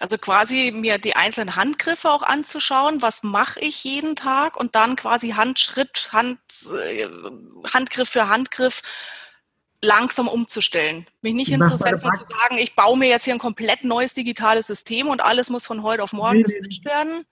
Also 0.00 0.16
quasi 0.16 0.72
mir 0.72 0.98
die 0.98 1.16
einzelnen 1.16 1.56
Handgriffe 1.56 2.10
auch 2.10 2.22
anzuschauen, 2.22 3.02
was 3.02 3.22
mache 3.24 3.60
ich 3.60 3.82
jeden 3.82 4.14
Tag 4.14 4.56
und 4.56 4.74
dann 4.74 4.96
quasi 4.96 5.30
Handschritt, 5.30 6.10
Hand, 6.12 6.38
äh, 6.88 7.06
Handgriff 7.72 8.08
für 8.08 8.28
Handgriff 8.28 8.82
langsam 9.82 10.28
umzustellen. 10.28 11.06
Mich 11.22 11.34
nicht 11.34 11.48
hinzusetzen 11.48 12.10
und 12.10 12.16
zu 12.16 12.24
sagen, 12.24 12.58
ich 12.58 12.74
baue 12.74 12.98
mir 12.98 13.08
jetzt 13.08 13.24
hier 13.24 13.34
ein 13.34 13.40
komplett 13.40 13.84
neues 13.84 14.14
digitales 14.14 14.66
System 14.66 15.08
und 15.08 15.20
alles 15.20 15.50
muss 15.50 15.66
von 15.66 15.82
heute 15.82 16.02
auf 16.02 16.12
morgen 16.12 16.38
nee, 16.38 16.42
geswitcht 16.42 16.84
werden. 16.84 17.24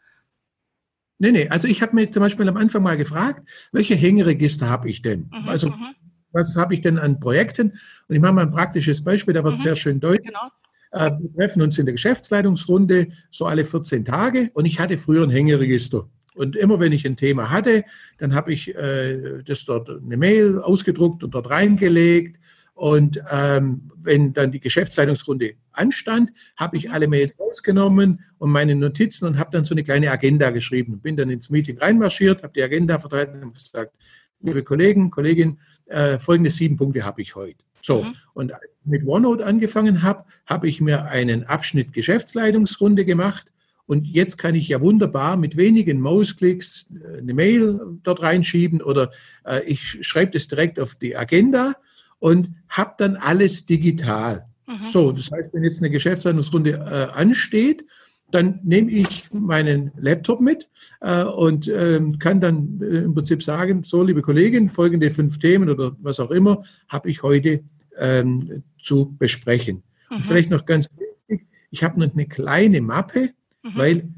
Nee, 1.18 1.32
nee, 1.32 1.48
also 1.48 1.66
ich 1.66 1.82
habe 1.82 1.94
mir 1.94 2.10
zum 2.10 2.20
Beispiel 2.20 2.48
am 2.48 2.56
Anfang 2.56 2.82
mal 2.82 2.96
gefragt, 2.96 3.48
welche 3.72 3.94
Hängeregister 3.94 4.68
habe 4.68 4.88
ich 4.90 5.02
denn? 5.02 5.30
Mhm, 5.32 5.48
also 5.48 5.70
mhm. 5.70 5.94
was 6.32 6.56
habe 6.56 6.74
ich 6.74 6.82
denn 6.82 6.98
an 6.98 7.20
Projekten? 7.20 7.78
Und 8.08 8.14
ich 8.14 8.20
mache 8.20 8.32
mal 8.32 8.42
ein 8.42 8.52
praktisches 8.52 9.02
Beispiel, 9.02 9.34
da 9.34 9.42
wird 9.42 9.54
es 9.54 9.60
mhm. 9.60 9.64
sehr 9.64 9.76
schön 9.76 10.00
deutlich. 10.00 10.28
Genau. 10.28 10.50
Äh, 10.92 11.10
wir 11.18 11.34
treffen 11.34 11.62
uns 11.62 11.78
in 11.78 11.86
der 11.86 11.94
Geschäftsleitungsrunde 11.94 13.08
so 13.30 13.46
alle 13.46 13.64
14 13.64 14.04
Tage 14.04 14.50
und 14.54 14.64
ich 14.66 14.78
hatte 14.78 14.98
früher 14.98 15.22
ein 15.22 15.30
Hängeregister. 15.30 16.08
Und 16.34 16.54
immer 16.54 16.78
wenn 16.78 16.92
ich 16.92 17.06
ein 17.06 17.16
Thema 17.16 17.50
hatte, 17.50 17.84
dann 18.18 18.34
habe 18.34 18.52
ich 18.52 18.74
äh, 18.74 19.42
das 19.44 19.64
dort 19.64 19.88
eine 19.88 20.16
Mail 20.16 20.58
ausgedruckt 20.58 21.24
und 21.24 21.34
dort 21.34 21.48
reingelegt. 21.48 22.38
Und 22.74 23.18
ähm, 23.30 23.90
wenn 23.96 24.34
dann 24.34 24.52
die 24.52 24.60
Geschäftsleitungsrunde 24.60 25.54
anstand, 25.72 26.30
habe 26.56 26.76
ich 26.76 26.90
alle 26.90 27.08
Mails 27.08 27.38
rausgenommen 27.40 28.20
und 28.36 28.50
meine 28.50 28.74
Notizen 28.74 29.26
und 29.26 29.38
habe 29.38 29.50
dann 29.50 29.64
so 29.64 29.74
eine 29.74 29.82
kleine 29.82 30.10
Agenda 30.10 30.50
geschrieben. 30.50 31.00
Bin 31.00 31.16
dann 31.16 31.30
ins 31.30 31.48
Meeting 31.48 31.78
reinmarschiert, 31.78 32.42
habe 32.42 32.52
die 32.54 32.62
Agenda 32.62 32.98
vertreten 32.98 33.42
und 33.42 33.54
gesagt, 33.54 33.94
liebe 34.40 34.62
Kollegen, 34.62 35.10
Kolleginnen, 35.10 35.58
äh, 35.86 36.18
folgende 36.18 36.50
sieben 36.50 36.76
Punkte 36.76 37.02
habe 37.02 37.22
ich 37.22 37.34
heute. 37.34 37.64
So, 37.86 38.02
mhm. 38.02 38.14
und 38.34 38.52
mit 38.84 39.06
OneNote 39.06 39.46
angefangen 39.46 40.02
habe, 40.02 40.24
habe 40.44 40.68
ich 40.68 40.80
mir 40.80 41.04
einen 41.04 41.44
Abschnitt 41.44 41.92
Geschäftsleitungsrunde 41.92 43.04
gemacht. 43.04 43.52
Und 43.86 44.08
jetzt 44.08 44.38
kann 44.38 44.56
ich 44.56 44.66
ja 44.66 44.80
wunderbar 44.80 45.36
mit 45.36 45.56
wenigen 45.56 46.00
Mausklicks 46.00 46.90
äh, 46.90 47.18
eine 47.18 47.32
Mail 47.32 47.80
dort 48.02 48.22
reinschieben 48.22 48.82
oder 48.82 49.12
äh, 49.44 49.62
ich 49.66 50.04
schreibe 50.04 50.32
das 50.32 50.48
direkt 50.48 50.80
auf 50.80 50.96
die 50.96 51.16
Agenda 51.16 51.76
und 52.18 52.48
habe 52.68 52.94
dann 52.98 53.14
alles 53.14 53.66
digital. 53.66 54.46
Mhm. 54.66 54.90
So, 54.90 55.12
das 55.12 55.30
heißt, 55.30 55.54
wenn 55.54 55.62
jetzt 55.62 55.80
eine 55.80 55.90
Geschäftsleitungsrunde 55.90 56.70
äh, 56.72 57.16
ansteht, 57.16 57.84
dann 58.32 58.58
nehme 58.64 58.90
ich 58.90 59.32
meinen 59.32 59.92
Laptop 59.96 60.40
mit 60.40 60.68
äh, 61.00 61.22
und 61.22 61.68
äh, 61.68 62.00
kann 62.18 62.40
dann 62.40 62.80
äh, 62.82 63.04
im 63.04 63.14
Prinzip 63.14 63.44
sagen, 63.44 63.84
so 63.84 64.02
liebe 64.02 64.22
Kollegin, 64.22 64.70
folgende 64.70 65.12
fünf 65.12 65.38
Themen 65.38 65.70
oder 65.70 65.94
was 66.00 66.18
auch 66.18 66.32
immer 66.32 66.64
habe 66.88 67.08
ich 67.08 67.22
heute 67.22 67.62
ähm, 67.98 68.62
zu 68.78 69.14
besprechen. 69.18 69.82
Mhm. 70.10 70.16
Und 70.16 70.24
vielleicht 70.24 70.50
noch 70.50 70.66
ganz 70.66 70.88
wichtig, 70.96 71.46
ich 71.70 71.82
habe 71.82 72.00
noch 72.00 72.12
eine 72.12 72.26
kleine 72.26 72.80
Mappe, 72.80 73.30
mhm. 73.62 73.70
weil 73.74 74.08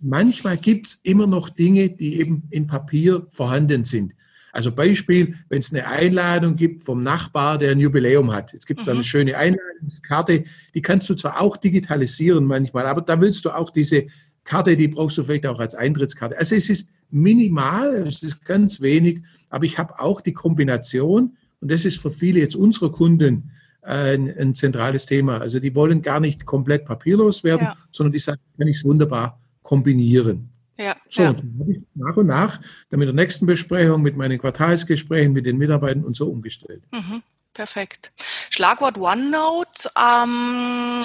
manchmal 0.00 0.56
gibt 0.56 0.86
es 0.86 0.94
immer 1.02 1.26
noch 1.26 1.50
Dinge, 1.50 1.90
die 1.90 2.18
eben 2.18 2.44
in 2.50 2.66
Papier 2.66 3.26
vorhanden 3.30 3.84
sind. 3.84 4.14
Also 4.52 4.72
Beispiel, 4.72 5.36
wenn 5.48 5.58
es 5.58 5.72
eine 5.72 5.86
Einladung 5.86 6.56
gibt 6.56 6.82
vom 6.82 7.02
Nachbar, 7.02 7.58
der 7.58 7.72
ein 7.72 7.80
Jubiläum 7.80 8.32
hat. 8.32 8.54
Es 8.54 8.66
gibt 8.66 8.80
mhm. 8.80 8.84
da 8.86 8.90
eine 8.92 9.00
mhm. 9.00 9.04
schöne 9.04 9.36
Einladungskarte, 9.36 10.44
die 10.74 10.82
kannst 10.82 11.08
du 11.10 11.14
zwar 11.14 11.40
auch 11.40 11.56
digitalisieren 11.56 12.44
manchmal, 12.44 12.86
aber 12.86 13.02
da 13.02 13.20
willst 13.20 13.44
du 13.44 13.50
auch 13.50 13.70
diese 13.70 14.06
Karte, 14.44 14.76
die 14.76 14.88
brauchst 14.88 15.18
du 15.18 15.24
vielleicht 15.24 15.46
auch 15.46 15.60
als 15.60 15.74
Eintrittskarte. 15.74 16.38
Also 16.38 16.54
es 16.56 16.70
ist 16.70 16.92
minimal, 17.10 18.06
es 18.06 18.22
ist 18.22 18.44
ganz 18.44 18.80
wenig, 18.80 19.22
aber 19.50 19.64
ich 19.64 19.78
habe 19.78 20.00
auch 20.00 20.22
die 20.22 20.32
Kombination 20.32 21.36
und 21.60 21.70
das 21.70 21.84
ist 21.84 21.98
für 21.98 22.10
viele 22.10 22.40
jetzt 22.40 22.56
unsere 22.56 22.90
Kunden 22.90 23.52
äh, 23.82 24.14
ein, 24.14 24.38
ein, 24.38 24.54
zentrales 24.54 25.06
Thema. 25.06 25.38
Also 25.38 25.60
die 25.60 25.74
wollen 25.74 26.02
gar 26.02 26.20
nicht 26.20 26.46
komplett 26.46 26.84
papierlos 26.84 27.44
werden, 27.44 27.64
ja. 27.64 27.76
sondern 27.90 28.12
die 28.12 28.18
sagen, 28.18 28.40
kann 28.56 28.68
ich 28.68 28.78
es 28.78 28.84
wunderbar 28.84 29.40
kombinieren. 29.62 30.50
Ja, 30.76 30.96
so, 31.10 31.22
ja. 31.22 31.32
dann 31.32 31.56
habe 31.58 31.72
ich 31.72 31.82
nach 31.94 32.16
und 32.16 32.28
nach 32.28 32.60
dann 32.90 33.00
mit 33.00 33.08
der 33.08 33.14
nächsten 33.14 33.46
Besprechung, 33.46 34.00
mit 34.00 34.16
meinen 34.16 34.38
Quartalsgesprächen, 34.38 35.32
mit 35.32 35.44
den 35.44 35.58
Mitarbeitern 35.58 36.04
und 36.04 36.14
so 36.16 36.28
umgestellt. 36.28 36.82
Mhm, 36.92 37.22
perfekt. 37.52 38.12
Schlagwort 38.50 38.96
OneNote. 38.96 39.90
Ähm, 39.98 41.02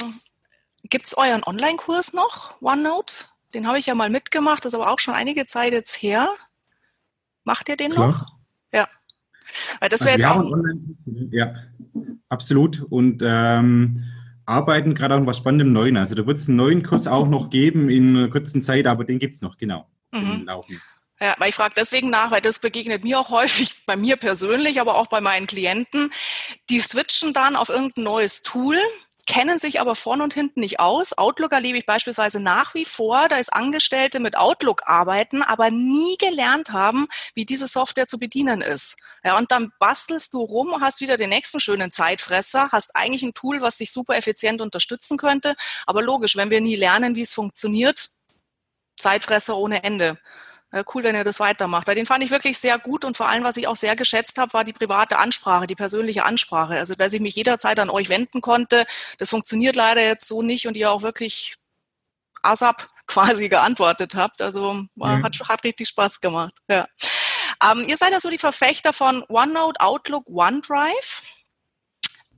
Gibt 0.84 1.08
es 1.08 1.18
euren 1.18 1.44
Online-Kurs 1.44 2.14
noch, 2.14 2.62
OneNote? 2.62 3.26
Den 3.56 3.68
habe 3.68 3.80
ich 3.80 3.88
ja 3.88 3.96
mal 3.96 4.12
mitgemacht, 4.12 4.64
das 4.64 4.74
ist 4.74 4.80
aber 4.80 4.92
auch 4.92 5.00
schon 5.00 5.16
einige 5.16 5.46
Zeit 5.46 5.74
jetzt 5.74 5.96
her. 5.96 6.30
Macht 7.44 7.68
ihr 7.70 7.76
den 7.76 7.92
Klar. 7.92 8.08
noch? 8.08 8.26
Ja. 8.72 8.88
Weil 9.80 9.90
das 9.90 10.04
wäre 10.04 10.24
also 10.24 10.56
jetzt 10.56 10.56
auch. 10.56 11.28
Ja, 11.32 11.54
absolut. 12.30 12.82
Und 12.90 13.22
ähm, 13.26 14.04
arbeiten 14.46 14.94
gerade 14.94 15.16
an 15.16 15.26
was 15.26 15.38
Spannendem 15.38 15.74
Neuen. 15.74 15.98
Also 15.98 16.16
da 16.16 16.26
wird 16.26 16.38
es 16.38 16.48
einen 16.48 16.58
neuen 16.58 16.84
Kurs 16.84 17.08
auch 17.08 17.28
noch 17.28 17.50
geben 17.50 17.90
in 17.90 18.16
einer 18.16 18.30
kurzen 18.30 18.62
Zeit, 18.62 18.88
aber 18.88 19.04
den 19.06 19.20
gibt 19.20 19.36
es 19.36 19.42
noch, 19.42 19.58
genau. 19.58 19.88
Mhm. 20.12 20.48
Ja, 21.20 21.36
weil 21.38 21.50
ich 21.50 21.56
frage 21.56 21.74
deswegen 21.78 22.10
nach, 22.10 22.32
weil 22.32 22.42
das 22.42 22.60
begegnet 22.60 23.04
mir 23.04 23.20
auch 23.20 23.30
häufig, 23.30 23.86
bei 23.86 23.96
mir 23.96 24.18
persönlich, 24.18 24.82
aber 24.82 24.96
auch 24.96 25.08
bei 25.08 25.22
meinen 25.22 25.48
Klienten. 25.48 26.12
Die 26.70 26.80
switchen 26.80 27.34
dann 27.34 27.56
auf 27.56 27.70
irgendein 27.70 28.04
neues 28.04 28.44
Tool, 28.44 28.78
kennen 29.25 29.58
sich 29.58 29.80
aber 29.80 29.96
vorne 29.96 30.24
und 30.24 30.34
hinten 30.34 30.60
nicht 30.60 30.80
aus. 30.80 31.18
Outlook 31.18 31.51
erlebe 31.51 31.77
ich 31.77 31.86
beispielsweise 31.86 32.39
nach 32.39 32.74
wie 32.74 32.86
vor, 32.86 33.30
da 33.30 33.38
ist 33.38 33.53
Angestellte 33.53 34.20
mit 34.20 34.36
Outlook 34.36 34.84
arbeiten, 34.86 35.42
aber 35.42 35.72
nie 35.72 36.18
gelernt 36.18 36.72
haben, 36.72 37.08
wie 37.34 37.46
diese 37.46 37.68
Software 37.68 38.08
zu 38.08 38.18
bedienen 38.18 38.62
ist. 38.62 38.98
Ja, 39.24 39.38
und 39.38 39.51
dann 39.51 39.72
bastelst 39.80 40.34
du 40.34 40.42
rum, 40.42 40.82
hast 40.82 41.01
wieder 41.01 41.18
den 41.18 41.30
nächsten 41.30 41.60
schönen 41.60 41.92
Zeitfresser, 41.92 42.70
hast 42.72 42.96
eigentlich 42.96 43.24
ein 43.24 43.34
Tool, 43.34 43.62
was 43.62 43.77
dich 43.77 43.92
super 43.92 44.15
effizient 44.15 44.62
unterstützen 44.62 45.18
könnte. 45.18 45.56
Aber 45.86 46.01
logisch, 46.01 46.36
wenn 46.36 46.50
wir 46.50 46.62
nie 46.62 46.75
lernen, 46.75 47.15
wie 47.15 47.22
es 47.22 47.34
funktioniert, 47.34 48.10
Zeitfresser 48.98 49.58
ohne 49.58 49.84
Ende 49.84 50.20
cool, 50.94 51.03
wenn 51.03 51.15
ihr 51.15 51.24
das 51.24 51.39
weitermacht. 51.39 51.88
Weil 51.88 51.96
den 51.96 52.06
fand 52.06 52.24
ich 52.24 52.32
wirklich 52.32 52.58
sehr 52.58 52.80
gut 52.80 53.06
und 53.06 53.18
vor 53.18 53.27
allem, 53.27 53.44
was 53.44 53.58
ich 53.58 53.68
auch 53.68 53.75
sehr 53.75 53.96
geschätzt 53.96 54.38
habe, 54.38 54.53
war 54.53 54.63
die 54.63 54.74
private 54.74 55.18
Ansprache, 55.18 55.68
die 55.68 55.75
persönliche 55.75 56.25
Ansprache. 56.25 56.77
Also, 56.77 56.96
dass 56.96 57.13
ich 57.13 57.22
mich 57.22 57.36
jederzeit 57.36 57.80
an 57.80 57.89
euch 57.89 58.10
wenden 58.10 58.42
konnte. 58.42 58.86
Das 59.18 59.30
funktioniert 59.30 59.75
leider 59.75 60.01
jetzt 60.01 60.27
so 60.27 60.42
nicht 60.42 60.68
und 60.68 60.75
ihr 60.75 60.92
auch 60.92 61.01
wirklich 61.01 61.56
ASAP 62.42 62.89
quasi 63.08 63.50
geantwortet 63.50 64.15
habt. 64.15 64.42
Also 64.42 64.86
war, 64.96 65.18
ja. 65.18 65.24
hat, 65.24 65.39
hat 65.48 65.63
richtig 65.63 65.88
Spaß 65.89 66.22
gemacht. 66.22 66.53
Ja. 66.68 66.88
Ähm, 67.63 67.86
ihr 67.88 67.98
seid 67.98 68.12
ja 68.12 68.20
so 68.20 68.30
die 68.30 68.38
Verfechter 68.38 68.94
von 68.94 69.24
OneNote, 69.30 69.80
Outlook, 69.80 70.27
OneDrive. 70.27 71.24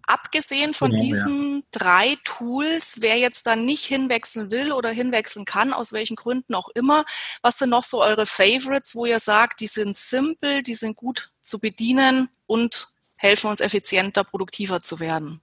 Abgesehen 0.08 0.74
von 0.74 0.92
genau, 0.92 1.04
diesen 1.04 1.58
ja. 1.58 1.64
drei 1.72 2.18
Tools, 2.24 2.98
wer 3.02 3.18
jetzt 3.18 3.48
dann 3.48 3.66
nicht 3.66 3.86
hinwechseln 3.86 4.52
will 4.52 4.72
oder 4.72 4.90
hinwechseln 4.90 5.46
kann, 5.46 5.74
aus 5.74 5.94
welchen 5.94 6.16
Gründen 6.16 6.54
auch 6.54 6.70
immer, 6.70 7.06
was 7.42 7.58
sind 7.58 7.70
noch 7.70 7.84
so 7.84 8.04
eure 8.04 8.26
Favorites, 8.26 8.96
wo 8.96 9.06
ihr 9.06 9.20
sagt, 9.20 9.60
die 9.60 9.68
sind 9.68 9.96
simpel, 9.96 10.64
die 10.64 10.76
sind 10.76 10.96
gut 10.96 11.32
zu 11.42 11.60
bedienen 11.60 12.30
und 12.46 12.90
helfen 13.16 13.50
uns 13.50 13.62
effizienter, 13.62 14.24
produktiver 14.24 14.84
zu 14.84 15.00
werden? 15.00 15.42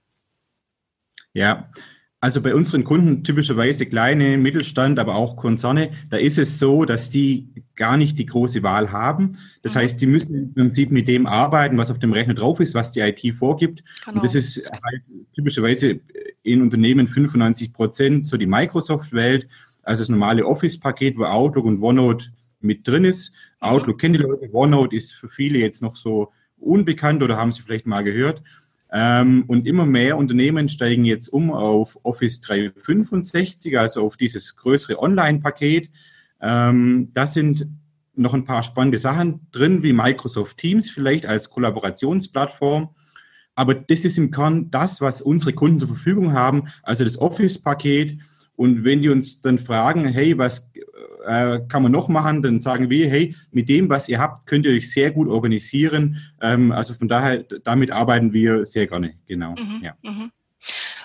Ja, 1.33 1.69
also 2.23 2.41
bei 2.41 2.55
unseren 2.55 2.85
Kunden 2.85 3.25
typischerweise 3.25 3.85
kleine 3.85 4.37
Mittelstand, 4.37 4.97
aber 4.97 5.15
auch 5.15 5.35
Konzerne, 5.35 5.91
da 6.09 6.15
ist 6.15 6.37
es 6.37 6.57
so, 6.57 6.85
dass 6.85 7.09
die 7.09 7.49
gar 7.75 7.97
nicht 7.97 8.17
die 8.17 8.25
große 8.25 8.63
Wahl 8.63 8.93
haben. 8.93 9.39
Das 9.61 9.75
mhm. 9.75 9.79
heißt, 9.79 9.99
die 9.99 10.05
müssen 10.05 10.33
im 10.33 10.53
Prinzip 10.53 10.89
mit 10.89 11.09
dem 11.09 11.27
arbeiten, 11.27 11.77
was 11.77 11.91
auf 11.91 11.99
dem 11.99 12.13
Rechner 12.13 12.33
drauf 12.33 12.61
ist, 12.61 12.75
was 12.75 12.93
die 12.93 13.01
IT 13.01 13.35
vorgibt. 13.35 13.83
Genau. 14.05 14.15
Und 14.15 14.23
das 14.23 14.35
ist 14.35 14.71
halt 14.71 15.01
typischerweise 15.35 15.99
in 16.43 16.61
Unternehmen 16.61 17.09
95 17.09 17.73
Prozent 17.73 18.25
so 18.25 18.37
die 18.37 18.45
Microsoft-Welt, 18.45 19.49
also 19.83 20.03
das 20.03 20.07
normale 20.07 20.45
Office-Paket, 20.45 21.17
wo 21.17 21.25
Outlook 21.25 21.65
und 21.65 21.83
OneNote 21.83 22.27
mit 22.61 22.87
drin 22.87 23.03
ist. 23.03 23.33
Mhm. 23.33 23.67
Outlook 23.67 23.99
kennen 23.99 24.13
die 24.13 24.21
Leute, 24.21 24.49
OneNote 24.53 24.95
ist 24.95 25.11
für 25.11 25.27
viele 25.27 25.59
jetzt 25.59 25.81
noch 25.81 25.97
so 25.97 26.31
unbekannt 26.57 27.21
oder 27.21 27.35
haben 27.35 27.51
sie 27.51 27.63
vielleicht 27.63 27.85
mal 27.85 28.01
gehört. 28.01 28.41
Ähm, 28.95 29.45
und 29.47 29.65
immer 29.65 29.87
mehr 29.87 30.17
Unternehmen 30.17 30.69
steigen 30.69 31.03
jetzt 31.03 31.27
um 31.27 31.51
auf 31.51 31.97
Office 32.03 32.41
365, 32.41 33.77
also 33.79 34.05
auf 34.05 34.17
dieses 34.17 34.55
größere 34.55 35.01
Online-Paket. 35.01 35.89
Ähm, 36.39 37.09
da 37.13 37.25
sind 37.25 37.67
noch 38.15 38.35
ein 38.35 38.45
paar 38.45 38.61
spannende 38.61 38.99
Sachen 38.99 39.47
drin, 39.51 39.81
wie 39.81 39.93
Microsoft 39.93 40.59
Teams 40.59 40.91
vielleicht 40.91 41.25
als 41.25 41.49
Kollaborationsplattform. 41.49 42.89
Aber 43.55 43.73
das 43.73 44.05
ist 44.05 44.19
im 44.19 44.29
Kern 44.29 44.69
das, 44.69 45.01
was 45.01 45.23
unsere 45.23 45.53
Kunden 45.53 45.79
zur 45.79 45.87
Verfügung 45.87 46.33
haben, 46.33 46.67
also 46.83 47.03
das 47.03 47.19
Office-Paket. 47.19 48.19
Und 48.55 48.83
wenn 48.83 49.01
die 49.01 49.09
uns 49.09 49.41
dann 49.41 49.57
fragen, 49.57 50.05
hey, 50.05 50.37
was 50.37 50.69
äh, 51.25 51.61
kann 51.67 51.83
man 51.83 51.91
noch 51.91 52.07
machen, 52.07 52.41
dann 52.41 52.61
sagen 52.61 52.89
wir, 52.89 53.09
hey, 53.09 53.35
mit 53.51 53.69
dem, 53.69 53.89
was 53.89 54.09
ihr 54.09 54.19
habt, 54.19 54.47
könnt 54.47 54.65
ihr 54.65 54.73
euch 54.73 54.91
sehr 54.91 55.11
gut 55.11 55.27
organisieren. 55.27 56.17
Ähm, 56.41 56.71
also 56.71 56.93
von 56.93 57.07
daher, 57.07 57.43
damit 57.63 57.91
arbeiten 57.91 58.33
wir 58.33 58.65
sehr 58.65 58.87
gerne, 58.87 59.15
genau. 59.27 59.51
Mhm, 59.51 59.83
ja. 59.83 59.93
Mhm. 60.03 60.31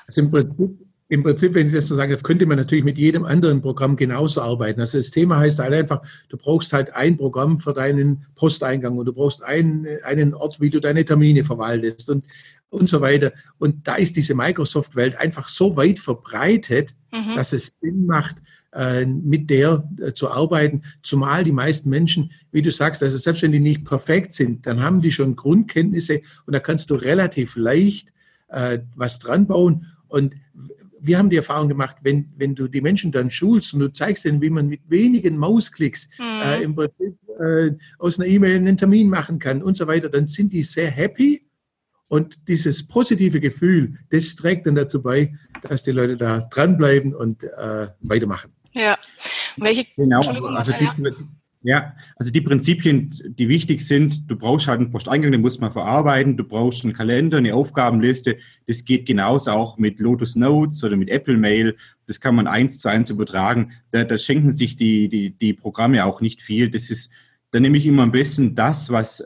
Also 0.07 0.23
im 0.23 0.31
Prinzip, 0.31 0.79
im 1.11 1.23
Prinzip, 1.23 1.55
wenn 1.55 1.69
ich 1.69 1.73
das 1.73 1.89
so 1.89 1.97
sage, 1.97 2.17
könnte 2.19 2.45
man 2.45 2.59
natürlich 2.59 2.85
mit 2.85 2.99
jedem 2.99 3.25
anderen 3.25 3.63
Programm 3.63 3.97
genauso 3.97 4.43
arbeiten. 4.43 4.81
Also 4.81 4.99
das 4.99 5.11
Thema 5.11 5.39
heißt 5.39 5.59
halt 5.59 5.73
einfach, 5.73 6.03
du 6.29 6.37
brauchst 6.37 6.73
halt 6.75 6.95
ein 6.95 7.17
Programm 7.17 7.61
für 7.61 7.73
deinen 7.73 8.27
Posteingang 8.35 8.99
und 8.99 9.07
du 9.07 9.15
brauchst 9.15 9.43
einen, 9.43 9.87
einen 10.05 10.35
Ort, 10.35 10.61
wie 10.61 10.69
du 10.69 10.81
deine 10.81 11.05
Termine 11.07 11.45
verwaltest 11.45 12.11
und, 12.11 12.25
und 12.69 12.91
so 12.91 13.01
weiter. 13.01 13.33
Und 13.57 13.89
da 13.89 13.95
ist 13.95 14.17
diese 14.17 14.35
Microsoft-Welt 14.35 15.17
einfach 15.17 15.49
so 15.49 15.77
weit 15.77 15.99
verbreitet, 15.99 16.95
mhm. 17.11 17.37
dass 17.37 17.55
es 17.55 17.73
Sinn 17.81 18.05
macht, 18.05 18.37
mit 19.06 19.50
der 19.50 19.88
äh, 20.00 20.12
zu 20.12 20.30
arbeiten, 20.30 20.82
zumal 21.02 21.42
die 21.42 21.52
meisten 21.52 21.90
Menschen, 21.90 22.30
wie 22.52 22.62
du 22.62 22.70
sagst, 22.70 23.02
also 23.02 23.18
selbst 23.18 23.42
wenn 23.42 23.52
die 23.52 23.61
nicht 23.61 23.85
perfekt 23.85 24.35
sind, 24.35 24.66
dann 24.66 24.80
haben 24.80 25.00
die 25.00 25.11
schon 25.11 25.35
Grundkenntnisse 25.35 26.20
und 26.47 26.52
da 26.54 26.61
kannst 26.61 26.90
du 26.90 26.94
relativ 26.94 27.56
leicht 27.56 28.12
äh, 28.49 28.78
was 28.94 29.18
dran 29.18 29.47
bauen. 29.47 29.87
Und 30.06 30.35
wir 31.00 31.18
haben 31.18 31.30
die 31.30 31.37
Erfahrung 31.37 31.68
gemacht, 31.68 31.97
wenn, 32.02 32.30
wenn 32.37 32.54
du 32.54 32.68
die 32.68 32.80
Menschen 32.80 33.12
dann 33.12 33.30
schulst 33.30 33.75
und 33.75 33.80
du 33.80 33.92
zeigst 33.92 34.25
ihnen, 34.25 34.40
wie 34.42 34.50
man 34.50 34.68
mit 34.68 34.80
wenigen 34.88 35.37
Mausklicks 35.37 36.08
mhm. 36.18 36.25
äh, 36.44 36.62
im 36.62 36.75
Prinzip 36.75 37.16
äh, 37.40 37.70
aus 37.99 38.18
einer 38.18 38.28
E-Mail 38.28 38.56
einen 38.56 38.76
Termin 38.76 39.08
machen 39.08 39.38
kann 39.38 39.62
und 39.62 39.76
so 39.76 39.87
weiter, 39.87 40.08
dann 40.08 40.28
sind 40.28 40.52
die 40.52 40.62
sehr 40.62 40.90
happy 40.90 41.49
Und 42.08 42.49
dieses 42.49 42.88
positive 42.88 43.38
Gefühl, 43.38 43.99
das 44.11 44.35
trägt 44.35 44.66
dann 44.66 44.75
dazu 44.75 45.02
bei, 45.02 45.35
dass 45.62 45.82
die 45.82 45.92
Leute 45.92 46.16
da 46.16 46.40
dranbleiben 46.50 47.14
und 47.14 47.44
äh, 47.44 47.88
weitermachen. 48.00 48.50
Ja. 48.73 48.99
Welche, 49.57 49.87
genau, 49.97 50.21
also 50.21 50.73
die, 50.73 50.89
ja, 51.63 51.97
also 52.17 52.33
die 52.33 52.41
Prinzipien, 52.41 53.35
die 53.37 53.49
wichtig 53.49 53.85
sind, 53.85 54.31
du 54.31 54.37
brauchst 54.37 54.69
halt 54.69 54.79
einen 54.79 54.93
Posteingang, 54.93 55.33
den 55.33 55.41
muss 55.41 55.59
man 55.59 55.73
verarbeiten, 55.73 56.37
du 56.37 56.45
brauchst 56.45 56.85
einen 56.85 56.93
Kalender, 56.93 57.39
eine 57.39 57.55
Aufgabenliste. 57.55 58.39
Das 58.67 58.85
geht 58.85 59.07
genauso 59.07 59.51
auch 59.51 59.77
mit 59.77 59.99
Lotus 59.99 60.37
Notes 60.37 60.85
oder 60.85 60.97
mit 60.97 61.09
Apple 61.09 61.37
Mail. 61.37 61.77
Das 62.07 62.21
kann 62.21 62.37
man 62.37 62.47
eins 62.47 62.79
zu 62.79 62.89
eins 62.89 63.11
übertragen. 63.11 63.73
Da, 63.91 64.05
da 64.05 64.19
schenken 64.19 64.53
sich 64.53 64.77
die, 64.77 65.09
die, 65.09 65.31
die 65.31 65.53
Programme 65.53 66.05
auch 66.05 66.21
nicht 66.21 66.43
viel. 66.43 66.71
Das 66.71 66.91
ist, 66.91 67.11
da 67.51 67.59
nehme 67.59 67.77
ich 67.77 67.87
immer 67.87 68.05
am 68.05 68.13
besten 68.13 68.55
das, 68.55 68.91
was 68.93 69.25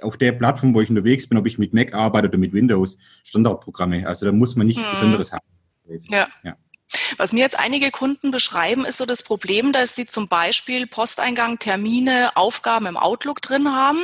auf 0.00 0.16
der 0.16 0.32
Plattform, 0.32 0.74
wo 0.74 0.80
ich 0.80 0.88
unterwegs 0.88 1.28
bin, 1.28 1.36
ob 1.36 1.46
ich 1.46 1.58
mit 1.58 1.74
Mac 1.74 1.92
arbeite 1.92 2.28
oder 2.28 2.38
mit 2.38 2.54
Windows, 2.54 2.96
Standardprogramme. 3.24 4.06
Also 4.06 4.26
da 4.26 4.32
muss 4.32 4.56
man 4.56 4.66
nichts 4.66 4.84
hm. 4.84 4.90
Besonderes 4.90 5.32
haben. 5.32 5.44
Ja. 6.08 6.28
ja. 6.42 6.56
Was 7.16 7.32
mir 7.32 7.40
jetzt 7.40 7.58
einige 7.58 7.90
Kunden 7.90 8.30
beschreiben, 8.30 8.84
ist 8.84 8.98
so 8.98 9.06
das 9.06 9.22
Problem, 9.22 9.72
dass 9.72 9.94
sie 9.94 10.06
zum 10.06 10.28
Beispiel 10.28 10.86
Posteingang, 10.86 11.58
Termine, 11.58 12.32
Aufgaben 12.36 12.86
im 12.86 12.96
Outlook 12.96 13.40
drin 13.40 13.72
haben, 13.72 13.98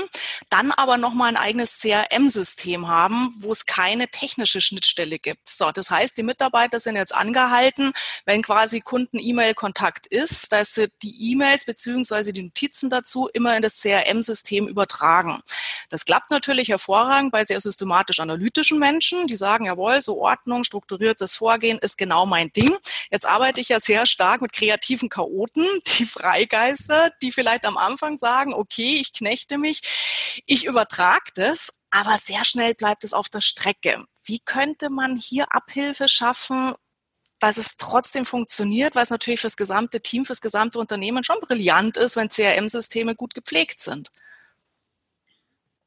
dann 0.48 0.72
aber 0.72 0.96
nochmal 0.96 1.28
ein 1.28 1.36
eigenes 1.36 1.80
CRM-System 1.80 2.88
haben, 2.88 3.34
wo 3.38 3.52
es 3.52 3.66
keine 3.66 4.08
technische 4.08 4.60
Schnittstelle 4.60 5.18
gibt. 5.18 5.48
So, 5.48 5.70
das 5.70 5.90
heißt, 5.90 6.16
die 6.16 6.22
Mitarbeiter 6.22 6.80
sind 6.80 6.96
jetzt 6.96 7.14
angehalten, 7.14 7.92
wenn 8.24 8.42
quasi 8.42 8.80
Kunden-E-Mail-Kontakt 8.80 10.06
ist, 10.06 10.52
dass 10.52 10.74
sie 10.74 10.88
die 11.02 11.32
E-Mails 11.32 11.64
beziehungsweise 11.64 12.32
die 12.32 12.42
Notizen 12.42 12.90
dazu 12.90 13.28
immer 13.32 13.56
in 13.56 13.62
das 13.62 13.80
CRM-System 13.80 14.68
übertragen. 14.68 15.40
Das 15.88 16.04
klappt 16.04 16.30
natürlich 16.30 16.68
hervorragend 16.68 17.32
bei 17.32 17.44
sehr 17.44 17.60
systematisch 17.60 18.20
analytischen 18.20 18.78
Menschen, 18.78 19.26
die 19.26 19.36
sagen, 19.36 19.66
jawohl, 19.66 20.00
so 20.02 20.18
Ordnung, 20.18 20.64
strukturiertes 20.64 21.34
Vorgehen 21.34 21.78
ist 21.78 21.98
genau 21.98 22.26
mein 22.26 22.52
Ding. 22.52 22.76
Jetzt 23.10 23.26
arbeite 23.26 23.60
ich 23.60 23.68
ja 23.68 23.80
sehr 23.80 24.06
stark 24.06 24.42
mit 24.42 24.52
kreativen 24.52 25.08
Chaoten, 25.08 25.66
die 25.98 26.06
Freigeister, 26.06 27.10
die 27.22 27.32
vielleicht 27.32 27.66
am 27.66 27.76
Anfang 27.76 28.16
sagen, 28.16 28.54
okay, 28.54 28.98
ich 29.00 29.12
knechte 29.12 29.58
mich, 29.58 30.42
ich 30.46 30.64
übertrage 30.64 31.30
das, 31.34 31.72
aber 31.90 32.16
sehr 32.18 32.44
schnell 32.44 32.74
bleibt 32.74 33.04
es 33.04 33.12
auf 33.12 33.28
der 33.28 33.40
Strecke. 33.40 34.04
Wie 34.24 34.40
könnte 34.40 34.90
man 34.90 35.16
hier 35.16 35.52
Abhilfe 35.52 36.08
schaffen, 36.08 36.74
dass 37.40 37.56
es 37.56 37.76
trotzdem 37.78 38.26
funktioniert, 38.26 38.94
weil 38.94 39.02
es 39.02 39.10
natürlich 39.10 39.40
fürs 39.40 39.56
gesamte 39.56 40.00
Team, 40.00 40.26
fürs 40.26 40.42
gesamte 40.42 40.78
Unternehmen 40.78 41.24
schon 41.24 41.40
brillant 41.40 41.96
ist, 41.96 42.16
wenn 42.16 42.28
CRM-Systeme 42.28 43.16
gut 43.16 43.34
gepflegt 43.34 43.80
sind. 43.80 44.10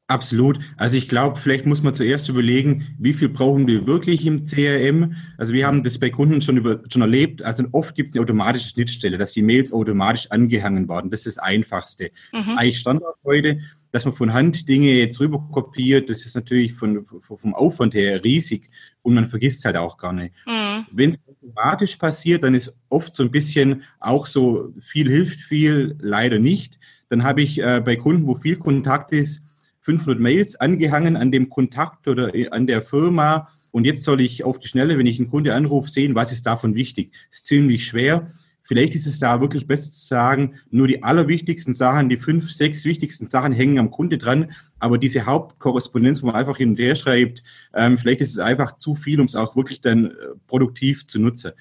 Absolut. 0.06 0.58
Also 0.76 0.98
ich 0.98 1.08
glaube, 1.08 1.40
vielleicht 1.40 1.64
muss 1.64 1.82
man 1.82 1.94
zuerst 1.94 2.28
überlegen, 2.28 2.94
wie 2.98 3.14
viel 3.14 3.30
brauchen 3.30 3.66
wir 3.66 3.86
wirklich 3.86 4.26
im 4.26 4.44
CRM. 4.44 5.16
Also 5.38 5.54
wir 5.54 5.66
haben 5.66 5.82
das 5.82 5.98
bei 5.98 6.10
Kunden 6.10 6.42
schon, 6.42 6.58
über, 6.58 6.82
schon 6.90 7.00
erlebt. 7.00 7.40
Also 7.40 7.64
oft 7.72 7.94
gibt 7.94 8.10
es 8.10 8.14
eine 8.14 8.22
automatische 8.22 8.68
Schnittstelle, 8.68 9.16
dass 9.16 9.32
die 9.32 9.40
Mails 9.40 9.72
automatisch 9.72 10.30
angehangen 10.30 10.90
werden. 10.90 11.10
Das 11.10 11.20
ist 11.20 11.38
das 11.38 11.44
Einfachste. 11.44 12.04
Mhm. 12.04 12.36
Das 12.36 12.48
ist 12.48 12.58
eigentlich 12.58 12.78
Standard 12.78 13.14
heute. 13.24 13.60
Dass 13.92 14.04
man 14.04 14.12
von 14.12 14.34
Hand 14.34 14.68
Dinge 14.68 14.92
jetzt 14.92 15.20
rüber 15.20 15.38
kopiert, 15.52 16.10
das 16.10 16.26
ist 16.26 16.34
natürlich 16.34 16.74
von, 16.74 17.06
vom 17.22 17.54
Aufwand 17.54 17.94
her 17.94 18.22
riesig 18.24 18.68
und 19.02 19.14
man 19.14 19.28
vergisst 19.28 19.60
es 19.60 19.64
halt 19.64 19.76
auch 19.76 19.96
gar 19.96 20.12
nicht. 20.12 20.34
Mhm. 20.46 20.86
Wenn 20.90 21.10
es 21.10 21.18
automatisch 21.28 21.96
passiert, 21.96 22.42
dann 22.42 22.54
ist 22.54 22.76
oft 22.88 23.14
so 23.14 23.22
ein 23.22 23.30
bisschen 23.30 23.84
auch 24.00 24.26
so, 24.26 24.74
viel 24.80 25.08
hilft 25.08 25.40
viel, 25.40 25.96
leider 26.00 26.40
nicht. 26.40 26.78
Dann 27.08 27.22
habe 27.22 27.40
ich 27.42 27.58
äh, 27.60 27.80
bei 27.82 27.96
Kunden, 27.96 28.26
wo 28.26 28.34
viel 28.34 28.56
Kontakt 28.56 29.12
ist, 29.12 29.44
500 29.84 30.18
Mails 30.18 30.56
angehangen 30.56 31.16
an 31.16 31.30
dem 31.30 31.50
Kontakt 31.50 32.08
oder 32.08 32.32
an 32.50 32.66
der 32.66 32.82
Firma. 32.82 33.48
Und 33.70 33.84
jetzt 33.84 34.02
soll 34.02 34.20
ich 34.20 34.44
auf 34.44 34.58
die 34.58 34.68
Schnelle, 34.68 34.96
wenn 34.98 35.06
ich 35.06 35.18
einen 35.18 35.30
Kunde 35.30 35.54
anrufe, 35.54 35.90
sehen, 35.90 36.14
was 36.14 36.32
ist 36.32 36.46
davon 36.46 36.74
wichtig. 36.74 37.12
Das 37.28 37.40
ist 37.40 37.46
ziemlich 37.46 37.86
schwer. 37.86 38.28
Vielleicht 38.62 38.94
ist 38.94 39.06
es 39.06 39.18
da 39.18 39.42
wirklich 39.42 39.66
besser 39.66 39.90
zu 39.90 40.06
sagen, 40.06 40.54
nur 40.70 40.88
die 40.88 41.02
allerwichtigsten 41.02 41.74
Sachen, 41.74 42.08
die 42.08 42.16
fünf, 42.16 42.50
sechs 42.50 42.86
wichtigsten 42.86 43.26
Sachen 43.26 43.52
hängen 43.52 43.78
am 43.78 43.90
Kunde 43.90 44.16
dran. 44.16 44.52
Aber 44.78 44.96
diese 44.96 45.26
Hauptkorrespondenz, 45.26 46.22
wo 46.22 46.26
man 46.26 46.36
einfach 46.36 46.56
hin 46.56 46.70
und 46.70 46.78
her 46.78 46.96
schreibt, 46.96 47.42
ähm, 47.74 47.98
vielleicht 47.98 48.22
ist 48.22 48.32
es 48.32 48.38
einfach 48.38 48.78
zu 48.78 48.94
viel, 48.94 49.20
um 49.20 49.26
es 49.26 49.36
auch 49.36 49.54
wirklich 49.54 49.82
dann 49.82 50.06
äh, 50.06 50.14
produktiv 50.46 51.06
zu 51.06 51.20
nutzen. 51.20 51.52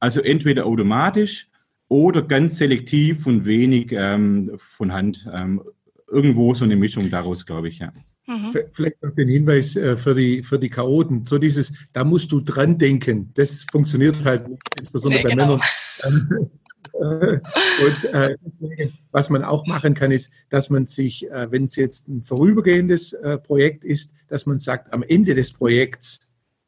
Also 0.00 0.20
entweder 0.20 0.66
automatisch 0.66 1.48
oder 1.88 2.20
ganz 2.20 2.58
selektiv 2.58 3.26
und 3.26 3.46
wenig 3.46 3.92
ähm, 3.92 4.52
von 4.58 4.92
Hand. 4.92 5.26
Ähm, 5.32 5.62
irgendwo 6.10 6.52
so 6.54 6.64
eine 6.64 6.76
Mischung 6.76 7.08
daraus, 7.10 7.46
glaube 7.46 7.68
ich, 7.68 7.78
ja. 7.78 7.92
Mhm. 8.26 8.54
Vielleicht 8.72 9.02
noch 9.02 9.14
den 9.14 9.28
Hinweis 9.28 9.76
äh, 9.76 9.96
für 9.96 10.14
die, 10.14 10.42
für 10.42 10.58
die 10.58 10.68
Chaoten. 10.68 11.24
So 11.24 11.38
dieses, 11.38 11.72
da 11.92 12.04
musst 12.04 12.32
du 12.32 12.40
dran 12.40 12.78
denken. 12.78 13.30
Das 13.34 13.64
funktioniert 13.70 14.24
halt 14.24 14.48
nicht, 14.48 14.62
insbesondere 14.78 15.22
nee, 15.22 15.28
bei 15.28 15.30
genau. 15.30 15.58
Männern. 16.04 16.50
Äh, 16.94 17.40
und 17.84 18.04
äh, 18.12 18.90
was 19.10 19.30
man 19.30 19.44
auch 19.44 19.66
machen 19.66 19.94
kann, 19.94 20.10
ist, 20.10 20.32
dass 20.50 20.70
man 20.70 20.86
sich, 20.86 21.26
wenn 21.30 21.64
es 21.64 21.76
jetzt 21.76 22.08
ein 22.08 22.24
vorübergehendes 22.24 23.16
Projekt 23.44 23.84
ist, 23.84 24.14
dass 24.28 24.46
man 24.46 24.58
sagt, 24.58 24.92
am 24.92 25.02
Ende 25.02 25.34
des 25.34 25.52
Projekts 25.52 26.20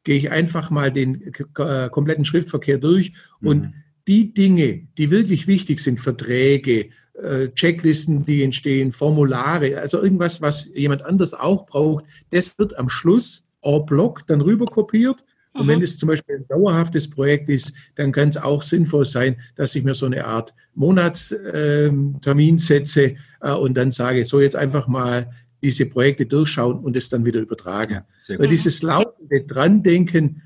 gehe 0.03 0.17
ich 0.17 0.31
einfach 0.31 0.69
mal 0.69 0.91
den 0.91 1.31
kompletten 1.53 2.25
Schriftverkehr 2.25 2.77
durch 2.77 3.13
mhm. 3.41 3.73
Die 4.07 4.33
Dinge, 4.33 4.87
die 4.97 5.09
wirklich 5.11 5.47
wichtig 5.47 5.79
sind, 5.79 5.99
Verträge, 5.99 6.89
äh, 7.13 7.49
Checklisten, 7.49 8.25
die 8.25 8.43
entstehen, 8.43 8.91
Formulare, 8.91 9.79
also 9.79 10.01
irgendwas, 10.01 10.41
was 10.41 10.69
jemand 10.73 11.03
anders 11.03 11.33
auch 11.33 11.65
braucht, 11.65 12.05
das 12.31 12.57
wird 12.57 12.77
am 12.77 12.89
Schluss 12.89 13.45
en 13.61 13.85
bloc 13.85 14.25
dann 14.27 14.41
rüber 14.41 14.65
kopiert. 14.65 15.23
Und 15.55 15.67
wenn 15.67 15.83
es 15.83 15.99
zum 15.99 16.07
Beispiel 16.07 16.37
ein 16.37 16.47
dauerhaftes 16.47 17.07
Projekt 17.07 17.47
ist, 17.47 17.73
dann 17.93 18.11
kann 18.11 18.29
es 18.29 18.37
auch 18.37 18.63
sinnvoll 18.63 19.05
sein, 19.05 19.35
dass 19.55 19.75
ich 19.75 19.83
mir 19.83 19.93
so 19.93 20.07
eine 20.07 20.25
Art 20.25 20.51
Monatstermin 20.73 22.49
ähm, 22.49 22.57
setze 22.57 23.15
äh, 23.39 23.51
und 23.51 23.75
dann 23.75 23.91
sage, 23.91 24.25
so 24.25 24.41
jetzt 24.41 24.55
einfach 24.55 24.87
mal 24.87 25.29
diese 25.61 25.85
Projekte 25.85 26.25
durchschauen 26.25 26.79
und 26.79 26.97
es 26.97 27.09
dann 27.09 27.23
wieder 27.23 27.39
übertragen. 27.39 28.01
Ja, 28.27 28.39
Weil 28.39 28.47
dieses 28.47 28.81
laufende 28.81 29.43
Drandenken 29.43 30.41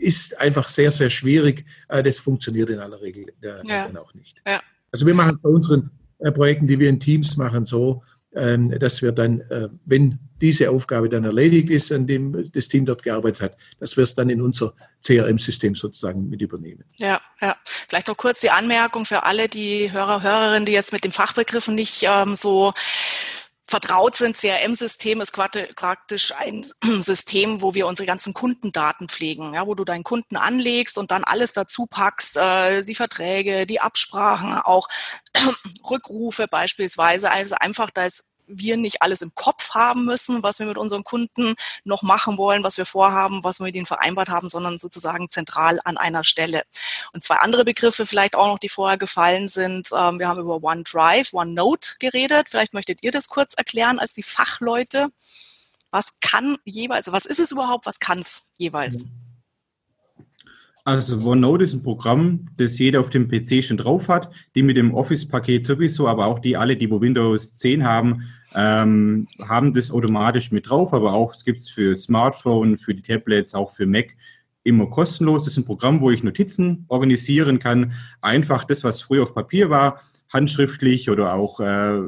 ist 0.00 0.38
einfach 0.38 0.68
sehr, 0.68 0.90
sehr 0.90 1.10
schwierig. 1.10 1.64
Äh, 1.88 2.02
das 2.02 2.18
funktioniert 2.18 2.70
in 2.70 2.78
aller 2.78 3.00
Regel 3.00 3.32
ja. 3.42 3.62
dann 3.62 3.96
auch 3.96 4.14
nicht. 4.14 4.36
Ja. 4.46 4.60
Also 4.92 5.06
wir 5.06 5.14
machen 5.14 5.38
bei 5.42 5.48
unseren 5.48 5.90
äh, 6.18 6.32
Projekten, 6.32 6.66
die 6.66 6.78
wir 6.78 6.88
in 6.88 7.00
Teams 7.00 7.36
machen, 7.36 7.64
so, 7.64 8.02
ähm, 8.34 8.70
dass 8.78 9.02
wir 9.02 9.12
dann, 9.12 9.40
äh, 9.50 9.68
wenn 9.84 10.18
diese 10.40 10.70
Aufgabe 10.70 11.08
dann 11.08 11.24
erledigt 11.24 11.68
ist, 11.70 11.92
an 11.92 12.06
dem 12.06 12.50
das 12.52 12.68
Team 12.68 12.86
dort 12.86 13.02
gearbeitet 13.02 13.40
hat, 13.42 13.56
dass 13.78 13.96
wir 13.96 14.04
es 14.04 14.14
dann 14.14 14.30
in 14.30 14.40
unser 14.40 14.74
CRM-System 15.04 15.74
sozusagen 15.74 16.28
mit 16.28 16.40
übernehmen. 16.40 16.84
Ja, 16.96 17.20
ja. 17.40 17.56
Vielleicht 17.64 18.08
noch 18.08 18.16
kurz 18.16 18.40
die 18.40 18.50
Anmerkung 18.50 19.04
für 19.04 19.24
alle 19.24 19.48
die 19.48 19.92
Hörer, 19.92 20.22
Hörerinnen, 20.22 20.64
die 20.64 20.72
jetzt 20.72 20.92
mit 20.92 21.04
den 21.04 21.12
Fachbegriffen 21.12 21.74
nicht 21.74 22.04
ähm, 22.08 22.34
so 22.34 22.72
vertraut 23.70 24.16
sind. 24.16 24.36
CRM-System 24.36 25.20
ist 25.20 25.32
praktisch 25.32 26.32
ein 26.36 26.62
System, 27.00 27.62
wo 27.62 27.74
wir 27.74 27.86
unsere 27.86 28.06
ganzen 28.06 28.34
Kundendaten 28.34 29.08
pflegen, 29.08 29.54
ja, 29.54 29.66
wo 29.66 29.74
du 29.74 29.84
deinen 29.84 30.04
Kunden 30.04 30.36
anlegst 30.36 30.98
und 30.98 31.10
dann 31.10 31.24
alles 31.24 31.52
dazu 31.52 31.86
packst, 31.86 32.36
äh, 32.36 32.82
die 32.84 32.94
Verträge, 32.94 33.66
die 33.66 33.80
Absprachen, 33.80 34.54
auch 34.54 34.88
Rückrufe 35.90 36.46
beispielsweise. 36.48 37.30
Also 37.30 37.54
einfach, 37.58 37.90
da 37.90 38.04
ist 38.04 38.29
wir 38.52 38.76
nicht 38.76 39.02
alles 39.02 39.22
im 39.22 39.34
Kopf 39.34 39.70
haben 39.74 40.04
müssen, 40.04 40.42
was 40.42 40.58
wir 40.58 40.66
mit 40.66 40.78
unseren 40.78 41.04
Kunden 41.04 41.54
noch 41.84 42.02
machen 42.02 42.36
wollen, 42.36 42.64
was 42.64 42.76
wir 42.78 42.86
vorhaben, 42.86 43.44
was 43.44 43.60
wir 43.60 43.64
mit 43.64 43.76
ihnen 43.76 43.86
vereinbart 43.86 44.28
haben, 44.28 44.48
sondern 44.48 44.78
sozusagen 44.78 45.28
zentral 45.28 45.80
an 45.84 45.96
einer 45.96 46.24
Stelle. 46.24 46.62
Und 47.12 47.24
zwei 47.24 47.36
andere 47.36 47.64
Begriffe 47.64 48.06
vielleicht 48.06 48.34
auch 48.34 48.46
noch, 48.46 48.58
die 48.58 48.68
vorher 48.68 48.98
gefallen 48.98 49.48
sind. 49.48 49.88
Ähm, 49.96 50.18
wir 50.18 50.28
haben 50.28 50.40
über 50.40 50.62
OneDrive, 50.62 51.32
OneNote 51.32 51.96
geredet. 51.98 52.48
Vielleicht 52.48 52.74
möchtet 52.74 53.02
ihr 53.02 53.10
das 53.10 53.28
kurz 53.28 53.54
erklären 53.54 53.98
als 53.98 54.12
die 54.12 54.22
Fachleute. 54.22 55.08
Was 55.90 56.20
kann 56.20 56.56
jeweils, 56.64 57.10
was 57.10 57.26
ist 57.26 57.40
es 57.40 57.52
überhaupt, 57.52 57.86
was 57.86 57.98
kann 57.98 58.20
es 58.20 58.46
jeweils? 58.56 59.06
Also 60.84 61.18
OneNote 61.18 61.64
ist 61.64 61.74
ein 61.74 61.82
Programm, 61.82 62.48
das 62.56 62.78
jeder 62.78 63.00
auf 63.00 63.10
dem 63.10 63.28
PC 63.28 63.62
schon 63.62 63.76
drauf 63.76 64.08
hat, 64.08 64.32
die 64.54 64.62
mit 64.62 64.76
dem 64.76 64.94
Office-Paket 64.94 65.66
sowieso, 65.66 66.08
aber 66.08 66.26
auch 66.26 66.38
die 66.38 66.56
alle, 66.56 66.76
die 66.76 66.90
wo 66.90 67.00
Windows 67.00 67.56
10 67.56 67.84
haben, 67.84 68.24
ähm, 68.54 69.28
haben 69.40 69.74
das 69.74 69.90
automatisch 69.90 70.50
mit 70.50 70.68
drauf, 70.68 70.92
aber 70.92 71.12
auch 71.12 71.34
es 71.34 71.44
gibt 71.44 71.60
es 71.60 71.68
für 71.68 71.94
Smartphone, 71.96 72.78
für 72.78 72.94
die 72.94 73.02
Tablets, 73.02 73.54
auch 73.54 73.72
für 73.72 73.86
Mac 73.86 74.16
immer 74.62 74.86
kostenlos. 74.86 75.44
Das 75.44 75.54
ist 75.54 75.58
ein 75.58 75.64
Programm, 75.64 76.00
wo 76.00 76.10
ich 76.10 76.22
Notizen 76.22 76.84
organisieren 76.88 77.58
kann. 77.58 77.92
Einfach 78.20 78.64
das, 78.64 78.84
was 78.84 79.02
früher 79.02 79.22
auf 79.22 79.34
Papier 79.34 79.70
war, 79.70 80.00
handschriftlich 80.32 81.10
oder 81.10 81.34
auch 81.34 81.60
äh, 81.60 81.98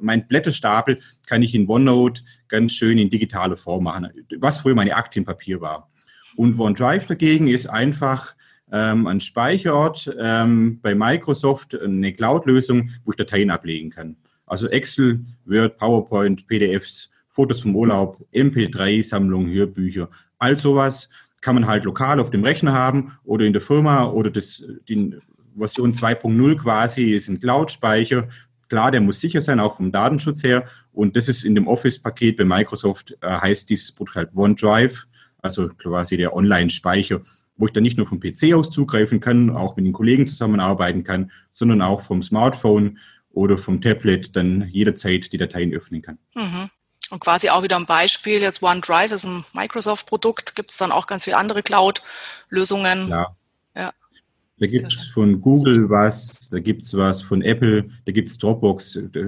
mein 0.00 0.26
Blätterstapel 0.26 1.00
kann 1.26 1.42
ich 1.42 1.54
in 1.54 1.68
OneNote 1.68 2.22
ganz 2.48 2.72
schön 2.72 2.98
in 2.98 3.10
digitale 3.10 3.56
Form 3.56 3.84
machen, 3.84 4.08
was 4.38 4.60
früher 4.60 4.74
meine 4.74 4.96
Akte 4.96 5.18
in 5.18 5.24
Papier 5.24 5.60
war. 5.60 5.90
Und 6.36 6.58
OneDrive 6.58 7.06
dagegen 7.06 7.48
ist 7.48 7.66
einfach 7.66 8.34
ähm, 8.70 9.06
ein 9.06 9.20
Speicherort 9.20 10.14
ähm, 10.20 10.78
bei 10.80 10.94
Microsoft, 10.94 11.78
eine 11.78 12.12
Cloud-Lösung, 12.12 12.90
wo 13.04 13.12
ich 13.12 13.16
Dateien 13.16 13.50
ablegen 13.50 13.90
kann. 13.90 14.16
Also 14.48 14.68
Excel, 14.68 15.20
Word, 15.44 15.78
PowerPoint, 15.78 16.46
PDFs, 16.46 17.10
Fotos 17.28 17.60
vom 17.60 17.76
Urlaub, 17.76 18.24
MP3-Sammlungen, 18.32 19.52
Hörbücher, 19.52 20.08
all 20.38 20.58
sowas 20.58 21.10
kann 21.40 21.54
man 21.54 21.66
halt 21.66 21.84
lokal 21.84 22.20
auf 22.20 22.30
dem 22.30 22.44
Rechner 22.44 22.72
haben 22.72 23.12
oder 23.24 23.44
in 23.44 23.52
der 23.52 23.62
Firma 23.62 24.06
oder 24.06 24.30
das, 24.30 24.64
die 24.88 25.14
Version 25.56 25.92
2.0 25.92 26.56
quasi 26.56 27.12
ist 27.12 27.28
ein 27.28 27.40
Cloud-Speicher. 27.40 28.28
Klar, 28.68 28.90
der 28.90 29.00
muss 29.00 29.20
sicher 29.20 29.40
sein, 29.40 29.60
auch 29.60 29.76
vom 29.76 29.92
Datenschutz 29.92 30.42
her. 30.42 30.66
Und 30.92 31.16
das 31.16 31.28
ist 31.28 31.44
in 31.44 31.54
dem 31.54 31.66
Office-Paket 31.66 32.36
bei 32.36 32.44
Microsoft, 32.44 33.16
äh, 33.20 33.28
heißt 33.28 33.70
dieses 33.70 33.92
Produkt 33.92 34.16
halt 34.16 34.30
OneDrive, 34.34 35.06
also 35.40 35.68
quasi 35.68 36.16
der 36.16 36.34
Online-Speicher, 36.34 37.22
wo 37.56 37.66
ich 37.66 37.72
dann 37.72 37.82
nicht 37.82 37.96
nur 37.96 38.06
vom 38.06 38.20
PC 38.20 38.52
aus 38.54 38.70
zugreifen 38.70 39.20
kann, 39.20 39.50
auch 39.50 39.76
mit 39.76 39.86
den 39.86 39.92
Kollegen 39.92 40.26
zusammenarbeiten 40.26 41.02
kann, 41.02 41.30
sondern 41.52 41.82
auch 41.82 42.02
vom 42.02 42.22
Smartphone 42.22 42.98
oder 43.32 43.58
vom 43.58 43.80
Tablet 43.80 44.34
dann 44.36 44.68
jederzeit 44.68 45.32
die 45.32 45.38
Dateien 45.38 45.72
öffnen 45.72 46.02
kann. 46.02 46.18
Mhm. 46.34 46.70
Und 47.10 47.20
quasi 47.20 47.48
auch 47.48 47.62
wieder 47.62 47.76
ein 47.76 47.86
Beispiel, 47.86 48.40
jetzt 48.40 48.62
OneDrive 48.62 49.12
ist 49.12 49.24
ein 49.24 49.44
Microsoft-Produkt, 49.54 50.54
gibt 50.54 50.70
es 50.70 50.76
dann 50.76 50.92
auch 50.92 51.06
ganz 51.06 51.24
viele 51.24 51.38
andere 51.38 51.62
Cloud-Lösungen. 51.62 53.08
Ja. 53.08 53.36
ja. 53.74 53.92
Da 54.58 54.66
gibt 54.66 54.92
es 54.92 55.04
von 55.04 55.40
Google 55.40 55.88
was, 55.88 56.50
da 56.50 56.58
gibt 56.58 56.82
es 56.82 56.94
was 56.96 57.22
von 57.22 57.40
Apple, 57.42 57.88
da 58.04 58.12
gibt 58.12 58.28
es 58.28 58.38
Dropbox, 58.38 59.00
da, 59.12 59.20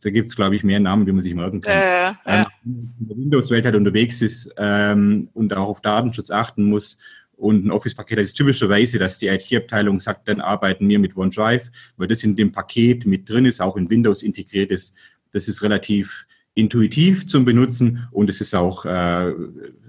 da 0.00 0.10
gibt 0.10 0.30
es, 0.30 0.36
glaube 0.36 0.56
ich, 0.56 0.64
mehr 0.64 0.80
Namen, 0.80 1.06
die 1.06 1.12
man 1.12 1.22
sich 1.22 1.34
merken 1.34 1.60
kann. 1.60 1.76
Äh, 1.76 2.04
ja. 2.04 2.16
Ähm, 2.24 2.46
in 2.64 3.08
der 3.08 3.16
Windows-Welt 3.16 3.64
halt 3.66 3.76
unterwegs 3.76 4.20
ist 4.20 4.52
ähm, 4.56 5.28
und 5.34 5.54
auch 5.54 5.68
auf 5.68 5.80
Datenschutz 5.80 6.30
achten 6.30 6.64
muss 6.64 6.98
und 7.38 7.64
ein 7.64 7.70
Office-Paket, 7.70 8.18
das 8.18 8.26
ist 8.26 8.34
typischerweise, 8.34 8.98
dass 8.98 9.18
die 9.18 9.28
IT-Abteilung 9.28 10.00
sagt, 10.00 10.28
dann 10.28 10.40
arbeiten 10.40 10.88
wir 10.88 10.98
mit 10.98 11.16
OneDrive, 11.16 11.70
weil 11.96 12.08
das 12.08 12.24
in 12.24 12.36
dem 12.36 12.52
Paket 12.52 13.06
mit 13.06 13.28
drin 13.28 13.46
ist, 13.46 13.60
auch 13.60 13.76
in 13.76 13.88
Windows 13.88 14.22
integriert 14.22 14.70
ist. 14.70 14.94
Das 15.30 15.46
ist 15.46 15.62
relativ 15.62 16.26
intuitiv 16.54 17.28
zum 17.28 17.44
Benutzen 17.44 18.08
und 18.10 18.28
es 18.28 18.40
ist 18.40 18.54
auch 18.54 18.84
äh, 18.84 19.32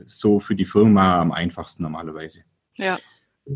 so 0.05 0.39
für 0.39 0.55
die 0.55 0.65
Firma 0.65 1.19
am 1.19 1.31
einfachsten 1.31 1.81
normalerweise. 1.81 2.43
Ja. 2.77 2.99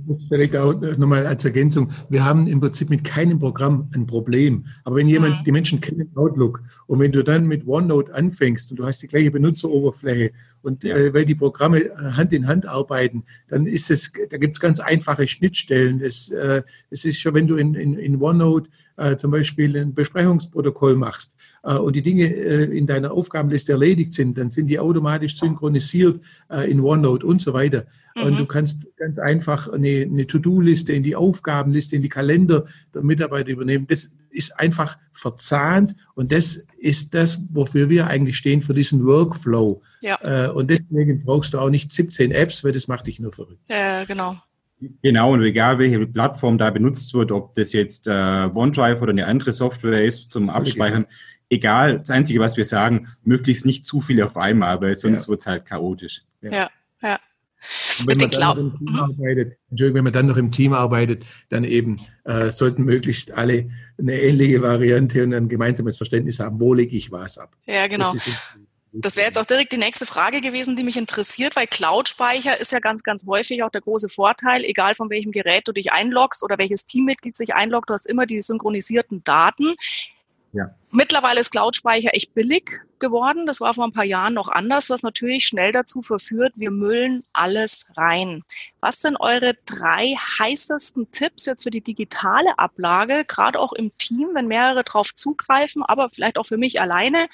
Das 0.07 0.23
vielleicht 0.23 0.55
auch 0.55 0.73
nochmal 0.73 1.27
als 1.27 1.45
Ergänzung. 1.45 1.91
Wir 2.09 2.25
haben 2.25 2.47
im 2.47 2.59
Prinzip 2.59 2.89
mit 2.89 3.03
keinem 3.03 3.37
Programm 3.37 3.91
ein 3.93 4.07
Problem. 4.07 4.65
Aber 4.83 4.95
wenn 4.95 5.07
jemand, 5.07 5.41
mhm. 5.41 5.43
die 5.45 5.51
Menschen 5.51 5.81
kennen 5.81 6.09
Outlook 6.15 6.63
und 6.87 6.99
wenn 6.99 7.11
du 7.11 7.23
dann 7.23 7.45
mit 7.45 7.67
OneNote 7.67 8.13
anfängst 8.13 8.71
und 8.71 8.77
du 8.77 8.85
hast 8.85 9.03
die 9.03 9.07
gleiche 9.07 9.29
Benutzeroberfläche 9.29 10.31
und 10.63 10.83
ja. 10.83 10.95
äh, 10.97 11.13
weil 11.13 11.25
die 11.25 11.35
Programme 11.35 11.91
Hand 11.95 12.33
in 12.33 12.47
Hand 12.47 12.65
arbeiten, 12.65 13.23
dann 13.49 13.67
ist 13.67 13.91
es, 13.91 14.11
da 14.31 14.37
gibt 14.37 14.55
es 14.55 14.59
ganz 14.59 14.79
einfache 14.79 15.27
Schnittstellen. 15.27 16.01
Es, 16.01 16.31
äh, 16.31 16.63
es 16.89 17.05
ist 17.05 17.19
schon, 17.19 17.35
wenn 17.35 17.47
du 17.47 17.57
in, 17.57 17.75
in, 17.75 17.93
in 17.93 18.19
OneNote 18.19 18.69
äh, 18.97 19.15
zum 19.15 19.29
Beispiel 19.29 19.77
ein 19.77 19.93
Besprechungsprotokoll 19.93 20.95
machst, 20.95 21.35
äh, 21.35 21.42
und 21.71 21.95
die 21.95 22.01
Dinge 22.01 22.25
äh, 22.25 22.77
in 22.77 22.87
deiner 22.87 23.13
Aufgabenliste 23.13 23.71
erledigt 23.71 24.13
sind, 24.13 24.37
dann 24.37 24.51
sind 24.51 24.67
die 24.67 24.79
automatisch 24.79 25.37
synchronisiert 25.37 26.19
äh, 26.49 26.69
in 26.69 26.81
OneNote 26.81 27.25
und 27.25 27.41
so 27.41 27.53
weiter. 27.53 27.85
Mhm. 28.15 28.23
Und 28.23 28.39
du 28.39 28.45
kannst 28.45 28.85
ganz 28.97 29.17
einfach 29.17 29.71
eine, 29.71 30.01
eine 30.01 30.27
To-Do-Liste 30.27 30.91
in 30.91 31.03
die 31.03 31.15
Aufgabenliste, 31.15 31.95
in 31.95 32.01
die 32.01 32.09
Kalender 32.09 32.65
der 32.93 33.01
Mitarbeiter 33.01 33.49
übernehmen. 33.49 33.87
Das 33.87 34.17
ist 34.29 34.59
einfach 34.59 34.97
verzahnt 35.13 35.95
und 36.15 36.31
das 36.31 36.65
ist 36.77 37.13
das, 37.13 37.47
wofür 37.51 37.89
wir 37.89 38.07
eigentlich 38.07 38.37
stehen, 38.37 38.61
für 38.61 38.73
diesen 38.73 39.05
Workflow. 39.05 39.81
Ja. 40.01 40.49
Und 40.49 40.69
deswegen 40.69 41.23
brauchst 41.23 41.53
du 41.53 41.59
auch 41.59 41.69
nicht 41.69 41.93
17 41.93 42.31
Apps, 42.31 42.63
weil 42.63 42.71
das 42.71 42.87
macht 42.87 43.07
dich 43.07 43.19
nur 43.19 43.31
verrückt. 43.31 43.61
Ja, 43.69 44.03
genau. 44.05 44.37
Genau, 45.01 45.33
und 45.33 45.43
egal 45.43 45.79
welche 45.79 46.05
Plattform 46.05 46.57
da 46.57 46.69
benutzt 46.69 47.13
wird, 47.13 47.31
ob 47.31 47.53
das 47.55 47.73
jetzt 47.73 48.07
äh, 48.07 48.49
OneDrive 48.53 49.01
oder 49.01 49.11
eine 49.11 49.27
andere 49.27 49.53
Software 49.53 50.03
ist 50.03 50.31
zum 50.31 50.49
Abspeichern, 50.49 51.05
egal, 51.49 51.99
das 51.99 52.09
Einzige, 52.09 52.39
was 52.39 52.57
wir 52.57 52.65
sagen, 52.65 53.07
möglichst 53.23 53.65
nicht 53.65 53.85
zu 53.85 54.01
viel 54.01 54.21
auf 54.21 54.37
einmal, 54.37 54.81
weil 54.81 54.95
sonst 54.95 55.23
ja. 55.23 55.29
wird 55.29 55.41
es 55.41 55.47
halt 55.47 55.65
chaotisch. 55.65 56.23
Ja, 56.41 56.51
ja. 56.51 56.69
ja. 57.01 57.19
wenn 58.05 58.17
man, 58.17 58.29
dann 58.29 58.41
noch 58.41 58.57
im 58.57 58.77
Team 58.77 58.93
mhm. 58.93 58.99
arbeitet, 58.99 59.57
Entschuldigung, 59.69 59.95
wenn 59.95 60.03
man 60.03 60.13
dann 60.13 60.25
noch 60.27 60.37
im 60.37 60.51
Team 60.51 60.73
arbeitet, 60.73 61.23
dann 61.49 61.63
eben 61.63 61.99
äh, 62.25 62.51
sollten 62.51 62.83
möglichst 62.83 63.31
alle 63.31 63.69
eine 63.97 64.21
ähnliche 64.21 64.61
Variante 64.61 65.23
und 65.23 65.33
ein 65.33 65.49
gemeinsames 65.49 65.97
Verständnis 65.97 66.39
haben, 66.39 66.59
wo 66.59 66.73
lege 66.73 66.95
ich 66.95 67.11
was 67.11 67.37
ab. 67.37 67.55
Ja, 67.65 67.87
genau. 67.87 68.11
Das, 68.13 68.57
das 68.95 69.15
wäre 69.15 69.25
jetzt 69.25 69.39
auch 69.39 69.45
direkt 69.45 69.71
die 69.71 69.77
nächste 69.77 70.05
Frage 70.05 70.39
gewesen, 70.39 70.75
die 70.75 70.83
mich 70.83 70.97
interessiert, 70.97 71.55
weil 71.55 71.65
Cloud-Speicher 71.65 72.59
ist 72.61 72.71
ja 72.71 72.79
ganz, 72.79 73.01
ganz 73.01 73.25
häufig 73.25 73.63
auch 73.63 73.71
der 73.71 73.81
große 73.81 74.07
Vorteil, 74.07 74.63
egal 74.63 74.93
von 74.93 75.09
welchem 75.09 75.31
Gerät 75.31 75.67
du 75.67 75.71
dich 75.71 75.91
einloggst 75.91 76.43
oder 76.43 76.59
welches 76.59 76.85
Teammitglied 76.85 77.35
sich 77.35 77.55
einloggt, 77.55 77.89
du 77.89 77.95
hast 77.95 78.05
immer 78.05 78.27
die 78.27 78.39
synchronisierten 78.39 79.23
Daten. 79.23 79.73
Mittlerweile 80.95 81.39
ist 81.39 81.49
Cloud-Speicher 81.49 82.11
echt 82.13 82.35
billig 82.35 82.81
geworden. 82.99 83.47
Das 83.47 83.59
war 83.61 83.73
vor 83.73 83.83
ein 83.83 83.93
paar 83.93 84.03
Jahren 84.03 84.35
noch 84.35 84.47
anders, 84.47 84.91
was 84.91 85.01
natürlich 85.01 85.47
schnell 85.47 85.71
dazu 85.71 86.03
verführt, 86.03 86.53
wir 86.55 86.69
müllen 86.69 87.23
alles 87.33 87.87
rein. 87.97 88.43
Was 88.79 89.01
sind 89.01 89.17
eure 89.19 89.55
drei 89.65 90.13
heißesten 90.37 91.11
Tipps 91.11 91.47
jetzt 91.47 91.63
für 91.63 91.71
die 91.71 91.81
digitale 91.81 92.59
Ablage, 92.59 93.25
gerade 93.27 93.59
auch 93.59 93.73
im 93.73 93.91
Team, 93.95 94.29
wenn 94.33 94.47
mehrere 94.47 94.83
drauf 94.83 95.15
zugreifen, 95.15 95.81
aber 95.81 96.09
vielleicht 96.13 96.37
auch 96.37 96.45
für 96.45 96.57
mich 96.57 96.79
alleine? 96.79 97.25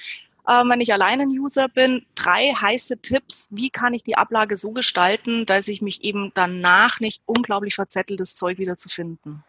Äh, 0.48 0.64
wenn 0.64 0.80
ich 0.80 0.94
alleine 0.94 1.24
ein 1.24 1.38
User 1.38 1.68
bin, 1.68 2.06
drei 2.16 2.54
heiße 2.54 3.00
Tipps, 3.02 3.50
wie 3.52 3.70
kann 3.70 3.94
ich 3.94 4.06
die 4.06 4.16
Ablage 4.16 4.56
so 4.56 4.72
gestalten, 4.72 5.46
dass 5.46 5.68
ich 5.68 5.82
mich 5.82 6.06
eben 6.06 6.32
danach 6.34 7.02
nicht 7.02 7.22
unglaublich 7.26 7.76
verzetteltes 7.76 8.36
Zeug 8.36 8.58
wieder 8.58 8.78
zu 8.78 8.88
finden? 8.88 9.44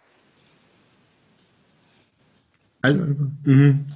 Also, 2.82 3.02
mhm. 3.44 3.86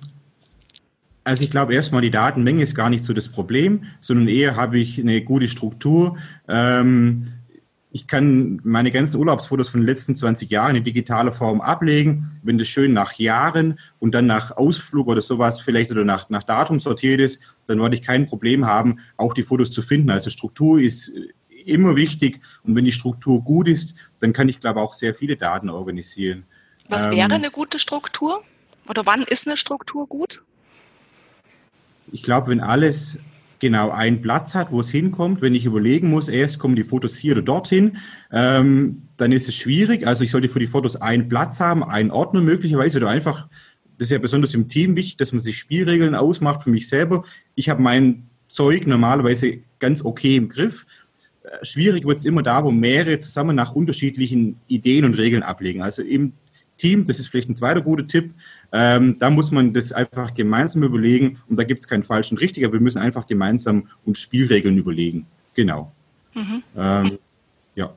also 1.25 1.45
ich 1.45 1.51
glaube 1.51 1.75
erstmal, 1.75 2.03
die 2.03 2.11
Datenmenge 2.11 2.63
ist 2.63 2.75
gar 2.75 2.91
nicht 2.91 3.05
so 3.05 3.13
das 3.13 3.29
Problem, 3.29 3.85
sondern 4.01 4.29
eher 4.29 4.57
habe 4.57 4.79
ich 4.79 5.01
eine 5.01 5.23
gute 5.23 5.49
Struktur. 5.49 6.17
Ähm, 6.49 7.29
ich 7.95 8.09
kann 8.09 8.61
meine 8.65 8.91
ganzen 8.91 9.19
Urlaubsfotos 9.19 9.69
von 9.69 9.81
den 9.81 9.87
letzten 9.87 10.17
20 10.17 10.51
Jahren 10.51 10.75
in 10.75 10.83
digitaler 10.83 11.33
Form 11.33 11.61
ablegen. 11.61 12.41
Wenn 12.43 12.59
das 12.59 12.67
schön 12.67 12.93
nach 12.93 13.13
Jahren 13.15 13.79
und 14.01 14.17
dann 14.17 14.27
nach 14.27 14.57
Ausflug 14.57 15.07
oder 15.07 15.23
sowas 15.23 15.61
vielleicht 15.61 15.93
oder 15.93 16.05
nach, 16.05 16.29
nach 16.29 16.43
Datum 16.43 16.81
sortiert 16.81 17.21
ist, 17.21 17.41
dann 17.69 17.81
werde 17.81 17.95
ich 17.95 18.03
kein 18.03 18.27
Problem 18.27 18.67
haben, 18.67 18.99
auch 19.17 19.33
die 19.33 19.45
Fotos 19.45 19.71
zu 19.71 19.81
finden. 19.81 20.11
Also 20.11 20.29
Struktur 20.29 20.81
ist 20.81 21.13
immer 21.65 21.95
wichtig 21.95 22.41
und 22.65 22.75
wenn 22.75 22.85
die 22.85 22.91
Struktur 22.91 23.43
gut 23.43 23.69
ist, 23.69 23.95
dann 24.19 24.33
kann 24.33 24.49
ich 24.49 24.59
glaube 24.59 24.81
auch 24.81 24.95
sehr 24.95 25.15
viele 25.15 25.37
Daten 25.37 25.71
organisieren. 25.71 26.47
Was 26.89 27.09
wäre 27.11 27.27
ähm, 27.27 27.33
eine 27.33 27.51
gute 27.51 27.79
Struktur? 27.79 28.43
Oder 28.89 29.07
wann 29.07 29.23
ist 29.23 29.47
eine 29.47 29.57
Struktur 29.57 30.07
gut? 30.07 30.43
Ich 32.13 32.23
glaube, 32.23 32.49
wenn 32.49 32.61
alles 32.61 33.19
genau 33.61 33.91
einen 33.91 34.21
Platz 34.21 34.55
hat, 34.55 34.73
wo 34.73 34.81
es 34.81 34.91
hinkommt, 34.91 35.41
wenn 35.41 35.55
ich 35.55 35.65
überlegen 35.65 36.11
muss, 36.11 36.29
erst 36.29 36.59
kommen 36.59 36.77
die 36.77 36.85
Fotos 36.85 37.17
hier 37.17 37.33
oder 37.33 37.43
dorthin, 37.43 37.97
ähm, 38.31 39.03
dann 39.17 39.33
ist 39.33 39.49
es 39.49 39.55
schwierig. 39.55 40.07
Also 40.07 40.25
ich 40.25 40.31
sollte 40.31 40.49
für 40.49 40.59
die 40.59 40.67
Fotos 40.67 40.97
einen 40.97 41.29
Platz 41.29 41.61
haben, 41.61 41.83
einen 41.83 42.11
Ordner 42.11 42.41
möglicherweise 42.41 42.99
oder 42.99 43.09
einfach, 43.09 43.49
das 43.97 44.09
ist 44.09 44.11
ja 44.11 44.19
besonders 44.19 44.53
im 44.55 44.69
Team 44.69 44.97
wichtig, 44.97 45.17
dass 45.17 45.33
man 45.33 45.41
sich 45.41 45.57
Spielregeln 45.57 46.15
ausmacht 46.15 46.63
für 46.63 46.71
mich 46.71 46.89
selber. 46.89 47.25
Ich 47.55 47.69
habe 47.71 47.81
mein 47.81 48.29
Zeug 48.49 48.87
normalerweise 48.87 49.61
ganz 49.79 50.05
okay 50.05 50.37
im 50.37 50.49
Griff. 50.49 50.85
Äh, 51.43 51.65
schwierig 51.65 52.05
wird 52.05 52.19
es 52.19 52.25
immer 52.25 52.43
da, 52.43 52.65
wo 52.65 52.71
mehrere 52.71 53.21
zusammen 53.21 53.57
nach 53.57 53.75
unterschiedlichen 53.75 54.61
Ideen 54.67 55.05
und 55.05 55.15
Regeln 55.15 55.43
ablegen. 55.43 55.81
Also 55.81 56.03
im 56.03 56.35
Team, 56.79 57.05
das 57.05 57.19
ist 57.19 57.29
vielleicht 57.29 57.49
ein 57.49 57.57
zweiter 57.57 57.81
guter 57.81 58.07
Tipp, 58.07 58.33
ähm, 58.73 59.19
da 59.19 59.31
muss 59.31 59.51
man 59.51 59.73
das 59.73 59.93
einfach 59.93 60.35
gemeinsam 60.35 60.83
überlegen 60.83 61.39
und 61.49 61.57
da 61.57 61.65
gibt 61.65 61.83
es 61.83 61.89
keinen 61.89 62.05
falschen 62.05 62.39
richtig, 62.39 62.65
aber 62.65 62.75
wir 62.75 62.81
müssen 62.81 62.99
einfach 62.99 63.27
gemeinsam 63.27 63.89
uns 64.05 64.21
Spielregeln 64.21 64.77
überlegen. 64.77 65.27
Genau. 65.55 65.93
Mhm. 66.35 66.63
Ähm, 66.77 67.19
ja. 67.75 67.95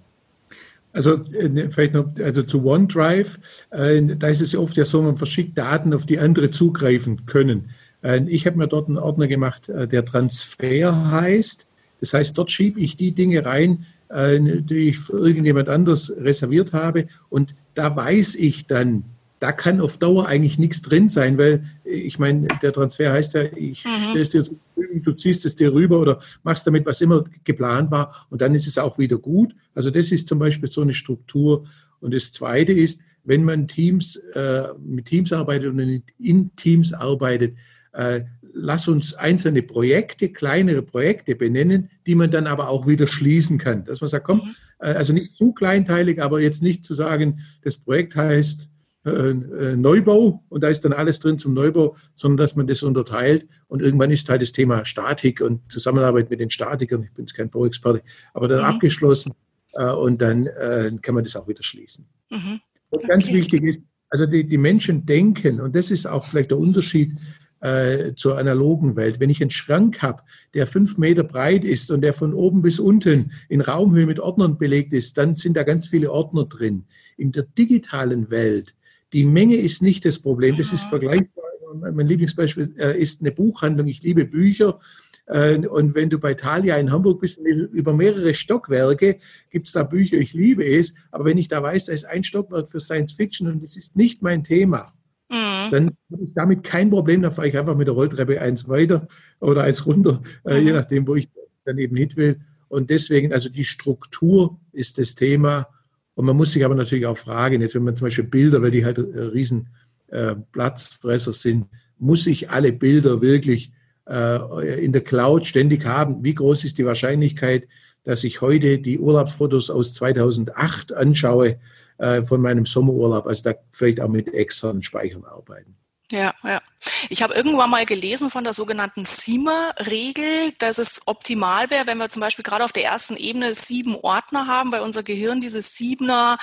Also 0.94 1.24
äh, 1.34 1.50
ne, 1.50 1.72
vielleicht 1.72 1.94
noch, 1.94 2.10
also 2.24 2.44
zu 2.44 2.66
OneDrive, 2.66 3.40
äh, 3.72 4.02
da 4.04 4.28
ist 4.28 4.42
es 4.42 4.56
oft 4.56 4.78
ja 4.78 4.86
so, 4.86 5.02
man 5.02 5.18
verschickt 5.18 5.58
Daten, 5.58 5.94
auf 5.94 6.06
die 6.06 6.20
andere 6.20 6.52
zugreifen 6.52 7.26
können. 7.26 7.72
Äh, 8.04 8.22
ich 8.28 8.46
habe 8.46 8.58
mir 8.58 8.68
dort 8.68 8.88
einen 8.88 8.98
Ordner 8.98 9.28
gemacht, 9.28 9.70
äh, 9.70 9.88
der 9.88 10.06
Transfer 10.06 11.12
heißt. 11.12 11.68
Das 12.00 12.14
heißt, 12.14 12.38
dort 12.38 12.52
schiebe 12.52 12.80
ich 12.80 12.96
die 12.96 13.12
Dinge 13.12 13.46
rein, 13.46 13.86
äh, 14.10 14.40
die 14.40 14.90
ich 14.90 15.00
für 15.00 15.18
irgendjemand 15.18 15.70
anders 15.70 16.14
reserviert 16.18 16.74
habe 16.74 17.08
und 17.30 17.56
da 17.78 17.96
weiß 17.96 18.36
ich 18.36 18.66
dann, 18.66 19.04
da 19.40 19.52
kann 19.52 19.82
auf 19.82 20.00
Dauer 20.00 20.28
eigentlich 20.28 20.58
nichts 20.58 20.82
drin 20.82 21.10
sein, 21.10 21.38
weil 21.38 21.64
ich 21.84 22.18
meine, 22.18 22.48
der 22.64 22.74
Transfer 22.74 23.12
heißt 23.14 23.36
ja, 23.36 23.44
ich 23.44 23.86
mhm. 23.86 24.10
stelle 24.10 24.22
es 24.22 24.30
dir 24.32 24.44
zur 24.44 24.58
Verfügung, 24.74 25.04
du 25.04 25.12
ziehst 25.14 25.46
es 25.46 25.56
dir 25.56 25.72
rüber 25.72 26.00
oder 26.00 26.20
machst 26.44 26.66
damit, 26.66 26.88
was 26.88 27.02
immer 27.02 27.24
geplant 27.44 27.92
war 27.92 28.26
und 28.32 28.42
dann 28.42 28.56
ist 28.56 28.66
es 28.66 28.80
auch 28.80 28.98
wieder 28.98 29.20
gut. 29.20 29.54
Also 29.76 29.92
das 29.92 30.12
ist 30.12 30.28
zum 30.28 30.40
Beispiel 30.40 30.70
so 30.70 30.82
eine 30.82 30.94
Struktur. 30.94 31.66
Und 32.00 32.16
das 32.16 32.32
Zweite 32.32 32.74
ist, 32.74 33.02
wenn 33.24 33.44
man 33.44 33.68
Teams 33.68 34.16
äh, 34.34 34.70
mit 34.84 35.06
Teams 35.06 35.32
arbeitet 35.32 35.70
und 35.70 36.04
in 36.18 36.56
Teams 36.56 36.94
arbeitet, 36.94 37.56
äh, 37.94 38.22
lass 38.58 38.88
uns 38.88 39.14
einzelne 39.14 39.62
Projekte, 39.62 40.30
kleinere 40.30 40.82
Projekte 40.82 41.36
benennen, 41.36 41.90
die 42.06 42.16
man 42.16 42.32
dann 42.32 42.48
aber 42.48 42.70
auch 42.70 42.88
wieder 42.88 43.08
schließen 43.08 43.58
kann. 43.58 43.86
Dass 43.86 44.02
man 44.02 44.10
sagt, 44.10 44.26
komm, 44.26 44.38
mhm. 44.38 44.56
äh, 44.80 44.94
also 44.94 45.14
nicht 45.14 45.36
zu 45.36 45.54
kleinteilig, 45.54 46.22
aber 46.22 46.42
jetzt 46.42 46.64
nicht 46.64 46.84
zu 46.84 46.96
sagen, 46.96 47.42
das 47.64 47.78
Projekt 47.78 48.16
heißt 48.16 48.70
äh, 49.06 49.10
äh, 49.10 49.76
Neubau 49.76 50.44
und 50.50 50.64
da 50.64 50.68
ist 50.68 50.82
dann 50.84 50.94
alles 50.94 51.20
drin 51.20 51.38
zum 51.38 51.54
Neubau, 51.54 51.96
sondern 52.16 52.38
dass 52.38 52.56
man 52.56 52.68
das 52.68 52.84
unterteilt 52.84 53.48
und 53.68 53.82
irgendwann 53.82 54.12
ist 54.12 54.28
halt 54.28 54.42
das 54.42 54.52
Thema 54.52 54.84
Statik 54.86 55.40
und 55.42 55.72
Zusammenarbeit 55.72 56.30
mit 56.30 56.40
den 56.40 56.50
Statikern, 56.50 57.04
ich 57.04 57.14
bin 57.14 57.24
jetzt 57.26 57.34
kein 57.34 57.50
Bauexperte, 57.50 58.02
aber 58.34 58.48
dann 58.48 58.60
mhm. 58.60 58.66
abgeschlossen 58.66 59.34
äh, 59.74 59.92
und 59.92 60.22
dann 60.22 60.48
äh, 60.48 60.92
kann 61.02 61.16
man 61.16 61.24
das 61.24 61.36
auch 61.36 61.48
wieder 61.48 61.64
schließen. 61.64 62.06
Mhm. 62.30 62.60
Okay. 62.90 63.04
Und 63.04 63.10
ganz 63.10 63.32
wichtig 63.32 63.64
ist, 63.64 63.82
also 64.10 64.26
die, 64.26 64.46
die 64.46 64.58
Menschen 64.58 65.06
denken, 65.06 65.60
und 65.62 65.76
das 65.76 65.92
ist 65.92 66.06
auch 66.06 66.26
vielleicht 66.26 66.52
der 66.52 66.58
Unterschied 66.58 67.14
äh, 67.60 68.14
zur 68.16 68.38
analogen 68.38 68.96
Welt. 68.96 69.20
Wenn 69.20 69.30
ich 69.30 69.42
einen 69.42 69.50
Schrank 69.50 70.02
habe, 70.02 70.24
der 70.54 70.68
fünf 70.68 70.98
Meter 70.98 71.24
breit 71.24 71.64
ist 71.64 71.92
und 71.92 72.02
der 72.02 72.14
von 72.14 72.34
oben 72.34 72.62
bis 72.62 72.80
unten 72.80 73.32
in 73.50 73.62
Raumhöhe 73.62 74.06
mit 74.06 74.20
Ordnern 74.20 74.58
belegt 74.58 74.94
ist, 74.94 75.18
dann 75.18 75.36
sind 75.36 75.58
da 75.58 75.64
ganz 75.64 75.88
viele 75.88 76.12
Ordner 76.12 76.46
drin. 76.46 76.86
In 77.18 77.32
der 77.32 77.44
digitalen 77.44 78.30
Welt, 78.30 78.76
die 79.14 79.24
Menge 79.24 79.56
ist 79.56 79.82
nicht 79.82 80.06
das 80.06 80.20
Problem, 80.20 80.58
das 80.58 80.74
ist 80.74 80.84
vergleichbar. 80.84 81.46
Mein 81.74 82.08
Lieblingsbeispiel 82.08 82.76
äh, 82.78 83.00
ist 83.00 83.22
eine 83.22 83.32
Buchhandlung. 83.32 83.88
Ich 83.88 84.02
liebe 84.02 84.26
Bücher. 84.26 84.80
Äh, 85.28 85.58
und 85.68 85.96
wenn 85.96 86.10
du 86.10 86.20
bei 86.20 86.34
Thalia 86.34 86.76
in 86.76 86.92
Hamburg 86.92 87.22
bist, 87.22 87.40
über 87.40 87.94
mehrere 87.94 88.34
Stockwerke 88.34 89.18
gibt 89.50 89.68
es 89.68 89.74
da 89.74 89.84
Bücher, 89.84 90.18
ich 90.18 90.34
liebe 90.34 90.66
es. 90.66 90.96
Aber 91.12 91.26
wenn 91.26 91.38
ich 91.38 91.48
da 91.48 91.62
weiß, 91.62 91.86
da 91.86 91.94
ist 91.94 92.06
ein 92.06 92.24
Stockwerk 92.24 92.70
für 92.70 92.80
Science 92.80 93.14
Fiction 93.14 93.48
und 93.48 93.64
das 93.64 93.76
ist 93.76 93.96
nicht 93.96 94.22
mein 94.22 94.44
Thema, 94.44 94.94
Mhm. 95.30 95.72
Dann 95.72 95.98
habe 96.12 96.24
ich 96.24 96.34
damit 96.34 96.64
kein 96.64 96.90
Problem, 96.90 97.22
dann 97.22 97.32
fahre 97.32 97.48
ich 97.48 97.58
einfach 97.58 97.76
mit 97.76 97.88
der 97.88 97.96
Rolltreppe 97.96 98.42
eins 98.42 98.70
weiter 98.70 99.08
oder 99.40 99.64
eins 99.64 99.86
runter, 99.86 100.22
äh, 100.46 100.60
mhm. 100.60 100.68
je 100.68 100.74
nachdem, 100.74 101.08
wo 101.08 101.16
ich 101.16 101.30
dann 101.66 101.78
eben 101.78 101.96
hin 101.96 102.12
will. 102.16 102.40
Und 102.70 102.90
deswegen, 102.90 103.34
also 103.34 103.50
die 103.50 103.66
Struktur 103.66 104.60
ist 104.72 104.98
das 104.98 105.16
Thema. 105.16 105.68
Und 106.16 106.26
man 106.26 106.36
muss 106.36 106.54
sich 106.54 106.66
aber 106.66 106.76
natürlich 106.76 107.06
auch 107.06 107.18
fragen, 107.18 107.62
jetzt 107.62 107.76
wenn 107.76 107.84
man 107.84 107.96
zum 107.96 108.08
Beispiel 108.08 108.24
Bilder, 108.24 108.62
weil 108.62 108.72
die 108.72 108.86
halt 108.86 108.98
äh, 108.98 109.20
riesen 109.22 109.68
äh, 110.08 110.36
Platzfresser 110.52 111.34
sind, 111.34 111.68
muss 112.00 112.28
ich 112.28 112.50
alle 112.50 112.72
Bilder 112.72 113.22
wirklich 113.22 113.72
äh, 114.08 114.84
in 114.84 114.92
der 114.92 115.02
Cloud 115.02 115.48
ständig 115.48 115.86
haben? 115.86 116.24
Wie 116.24 116.36
groß 116.36 116.64
ist 116.64 116.78
die 116.78 116.86
Wahrscheinlichkeit, 116.86 117.68
dass 118.08 118.24
ich 118.24 118.40
heute 118.40 118.80
die 118.80 119.00
Urlaubsfotos 119.00 119.70
aus 119.70 119.94
2008 119.96 120.94
anschaue 120.94 121.60
äh, 121.98 122.24
von 122.24 122.40
meinem 122.40 122.66
Sommerurlaub, 122.66 123.28
also 123.28 123.44
da 123.44 123.56
vielleicht 123.74 124.00
auch 124.00 124.08
mit 124.08 124.34
externen 124.34 124.82
Speichern 124.82 125.26
arbeiten. 125.26 125.76
Ja, 126.10 126.34
ja. 126.42 126.62
Ich 127.10 127.22
habe 127.22 127.34
irgendwann 127.34 127.70
mal 127.70 127.86
gelesen 127.86 128.30
von 128.30 128.46
der 128.46 128.54
sogenannten 128.54 129.04
SIMA-Regel, 129.04 130.54
dass 130.58 130.78
es 130.78 131.02
optimal 131.06 131.70
wäre, 131.70 131.86
wenn 131.86 131.98
wir 131.98 132.10
zum 132.10 132.22
Beispiel 132.22 132.46
gerade 132.46 132.64
auf 132.64 132.72
der 132.72 132.86
ersten 132.86 133.18
Ebene 133.18 133.54
sieben 133.56 133.98
Ordner 133.98 134.48
haben, 134.48 134.72
weil 134.72 134.84
unser 134.84 135.04
Gehirn 135.04 135.42
diese 135.42 135.62
siebener 135.62 136.38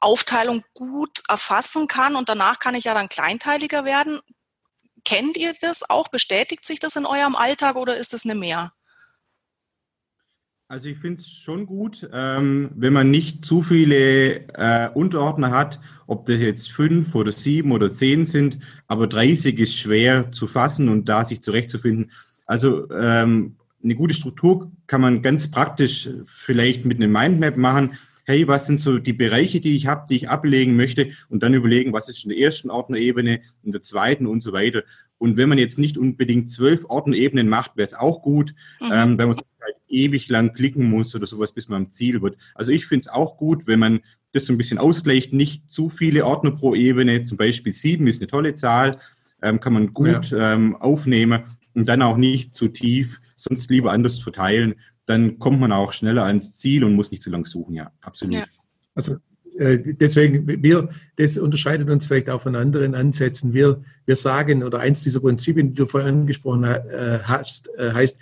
Aufteilung 0.00 0.64
gut 0.74 1.22
erfassen 1.28 1.86
kann 1.86 2.16
und 2.16 2.28
danach 2.28 2.58
kann 2.58 2.74
ich 2.74 2.84
ja 2.84 2.94
dann 2.94 3.08
kleinteiliger 3.08 3.84
werden. 3.84 4.18
Kennt 5.04 5.36
ihr 5.36 5.54
das 5.60 5.88
auch? 5.88 6.08
Bestätigt 6.08 6.64
sich 6.64 6.80
das 6.80 6.96
in 6.96 7.06
eurem 7.06 7.36
Alltag 7.36 7.76
oder 7.76 7.96
ist 7.96 8.14
es 8.14 8.24
eine 8.24 8.34
Mehr? 8.34 8.72
Also 10.74 10.88
ich 10.88 10.98
finde 10.98 11.20
es 11.20 11.28
schon 11.28 11.66
gut, 11.66 12.10
ähm, 12.12 12.70
wenn 12.74 12.92
man 12.92 13.08
nicht 13.08 13.44
zu 13.44 13.62
viele 13.62 14.40
äh, 14.54 14.88
Unterordner 14.92 15.52
hat, 15.52 15.78
ob 16.08 16.26
das 16.26 16.40
jetzt 16.40 16.72
fünf 16.72 17.14
oder 17.14 17.30
sieben 17.30 17.70
oder 17.70 17.92
zehn 17.92 18.26
sind, 18.26 18.58
aber 18.88 19.06
30 19.06 19.56
ist 19.60 19.76
schwer 19.76 20.32
zu 20.32 20.48
fassen 20.48 20.88
und 20.88 21.08
da 21.08 21.24
sich 21.24 21.40
zurechtzufinden. 21.42 22.10
Also 22.44 22.90
ähm, 22.90 23.54
eine 23.84 23.94
gute 23.94 24.14
Struktur 24.14 24.72
kann 24.88 25.00
man 25.00 25.22
ganz 25.22 25.48
praktisch 25.48 26.10
vielleicht 26.26 26.84
mit 26.84 26.96
einem 26.96 27.12
Mindmap 27.12 27.56
machen. 27.56 27.92
Hey, 28.24 28.48
was 28.48 28.66
sind 28.66 28.80
so 28.80 28.98
die 28.98 29.12
Bereiche, 29.12 29.60
die 29.60 29.76
ich 29.76 29.86
habe, 29.86 30.06
die 30.10 30.16
ich 30.16 30.28
ablegen 30.28 30.74
möchte 30.74 31.12
und 31.28 31.44
dann 31.44 31.54
überlegen, 31.54 31.92
was 31.92 32.08
ist 32.08 32.24
in 32.24 32.30
der 32.30 32.38
ersten 32.38 32.70
Ordnerebene, 32.70 33.42
in 33.62 33.70
der 33.70 33.82
zweiten 33.82 34.26
und 34.26 34.40
so 34.40 34.52
weiter. 34.52 34.82
Und 35.18 35.36
wenn 35.36 35.48
man 35.48 35.58
jetzt 35.58 35.78
nicht 35.78 35.96
unbedingt 35.96 36.50
zwölf 36.50 36.84
Ordnerebenen 36.86 37.48
macht, 37.48 37.76
wäre 37.76 37.86
es 37.86 37.94
auch 37.94 38.22
gut, 38.22 38.54
mhm. 38.80 38.90
ähm, 38.92 39.18
wenn 39.18 39.28
man 39.28 39.38
ewig 39.94 40.28
lang 40.28 40.52
klicken 40.52 40.88
muss 40.88 41.14
oder 41.14 41.26
sowas, 41.26 41.52
bis 41.52 41.68
man 41.68 41.84
am 41.84 41.92
Ziel 41.92 42.20
wird. 42.22 42.36
Also 42.54 42.72
ich 42.72 42.86
finde 42.86 43.00
es 43.02 43.08
auch 43.08 43.36
gut, 43.36 43.66
wenn 43.66 43.78
man 43.78 44.00
das 44.32 44.46
so 44.46 44.52
ein 44.52 44.58
bisschen 44.58 44.78
ausgleicht, 44.78 45.32
nicht 45.32 45.70
zu 45.70 45.88
viele 45.88 46.26
Ordner 46.26 46.50
pro 46.50 46.74
Ebene, 46.74 47.22
zum 47.22 47.38
Beispiel 47.38 47.72
sieben 47.72 48.06
ist 48.06 48.20
eine 48.20 48.28
tolle 48.28 48.54
Zahl, 48.54 48.98
ähm, 49.42 49.60
kann 49.60 49.72
man 49.72 49.92
gut 49.92 50.30
ja. 50.30 50.54
ähm, 50.54 50.76
aufnehmen 50.76 51.44
und 51.74 51.88
dann 51.88 52.02
auch 52.02 52.16
nicht 52.16 52.54
zu 52.54 52.68
tief, 52.68 53.20
sonst 53.36 53.70
lieber 53.70 53.92
anders 53.92 54.18
verteilen. 54.18 54.74
Dann 55.06 55.38
kommt 55.38 55.60
man 55.60 55.72
auch 55.72 55.92
schneller 55.92 56.24
ans 56.24 56.54
Ziel 56.54 56.82
und 56.84 56.94
muss 56.94 57.10
nicht 57.10 57.22
so 57.22 57.30
lang 57.30 57.46
suchen, 57.46 57.74
ja, 57.74 57.92
absolut. 58.00 58.34
Ja. 58.34 58.44
Also 58.94 59.16
äh, 59.58 59.78
deswegen, 59.78 60.62
wir, 60.62 60.88
das 61.16 61.38
unterscheidet 61.38 61.88
uns 61.90 62.06
vielleicht 62.06 62.30
auch 62.30 62.40
von 62.40 62.56
anderen 62.56 62.94
Ansätzen. 62.94 63.52
Wir, 63.54 63.82
wir 64.04 64.16
sagen, 64.16 64.64
oder 64.64 64.80
eins 64.80 65.02
dieser 65.02 65.20
Prinzipien, 65.20 65.68
die 65.68 65.74
du 65.74 65.86
vorhin 65.86 66.22
angesprochen 66.22 66.64
äh, 66.64 67.20
hast, 67.22 67.70
äh, 67.76 67.92
heißt, 67.92 68.20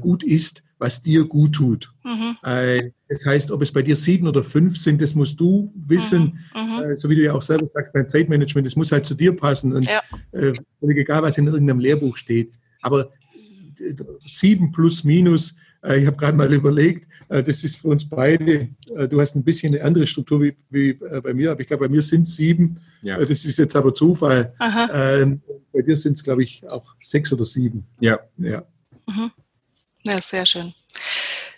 gut 0.00 0.22
ist, 0.22 0.62
was 0.80 1.02
dir 1.02 1.24
gut 1.24 1.52
tut. 1.52 1.92
Mhm. 2.04 2.36
Das 3.08 3.26
heißt, 3.26 3.50
ob 3.50 3.62
es 3.62 3.70
bei 3.70 3.82
dir 3.82 3.96
sieben 3.96 4.26
oder 4.26 4.42
fünf 4.42 4.76
sind, 4.76 5.00
das 5.00 5.14
musst 5.14 5.38
du 5.38 5.72
wissen. 5.74 6.38
Mhm. 6.54 6.88
Mhm. 6.88 6.96
So 6.96 7.08
wie 7.10 7.16
du 7.16 7.22
ja 7.22 7.34
auch 7.34 7.42
selber 7.42 7.66
sagst, 7.66 7.92
beim 7.92 8.08
Zeitmanagement, 8.08 8.66
das 8.66 8.76
muss 8.76 8.90
halt 8.90 9.06
zu 9.06 9.14
dir 9.14 9.36
passen. 9.36 9.74
Und 9.74 9.86
ja. 9.86 10.00
egal, 10.82 11.22
was 11.22 11.38
in 11.38 11.46
irgendeinem 11.46 11.80
Lehrbuch 11.80 12.16
steht. 12.16 12.52
Aber 12.82 13.10
sieben 14.26 14.72
plus 14.72 15.04
minus 15.04 15.54
äh, 15.82 15.98
ich 15.98 16.06
habe 16.06 16.16
gerade 16.16 16.36
mal 16.36 16.52
überlegt, 16.52 17.06
äh, 17.28 17.42
das 17.42 17.64
ist 17.64 17.76
für 17.76 17.88
uns 17.88 18.08
beide, 18.08 18.68
äh, 18.96 19.08
du 19.08 19.20
hast 19.20 19.34
ein 19.34 19.44
bisschen 19.44 19.74
eine 19.74 19.84
andere 19.84 20.06
Struktur 20.06 20.42
wie, 20.42 20.56
wie 20.70 20.92
bei 20.94 21.34
mir, 21.34 21.52
aber 21.52 21.60
ich 21.60 21.66
glaube, 21.66 21.86
bei 21.86 21.90
mir 21.90 22.02
sind 22.02 22.24
es 22.26 22.36
sieben. 22.36 22.80
Ja. 23.02 23.18
Das 23.18 23.44
ist 23.44 23.58
jetzt 23.58 23.76
aber 23.76 23.94
Zufall. 23.94 24.54
Ähm, 24.92 25.40
bei 25.72 25.82
dir 25.82 25.96
sind 25.96 26.14
es, 26.14 26.22
glaube 26.22 26.42
ich, 26.42 26.62
auch 26.70 26.94
sechs 27.02 27.32
oder 27.32 27.44
sieben. 27.44 27.86
Ja. 28.00 28.18
Ja, 28.38 28.64
mhm. 29.06 29.30
Ja 30.02 30.20
sehr 30.20 30.46
schön. 30.46 30.74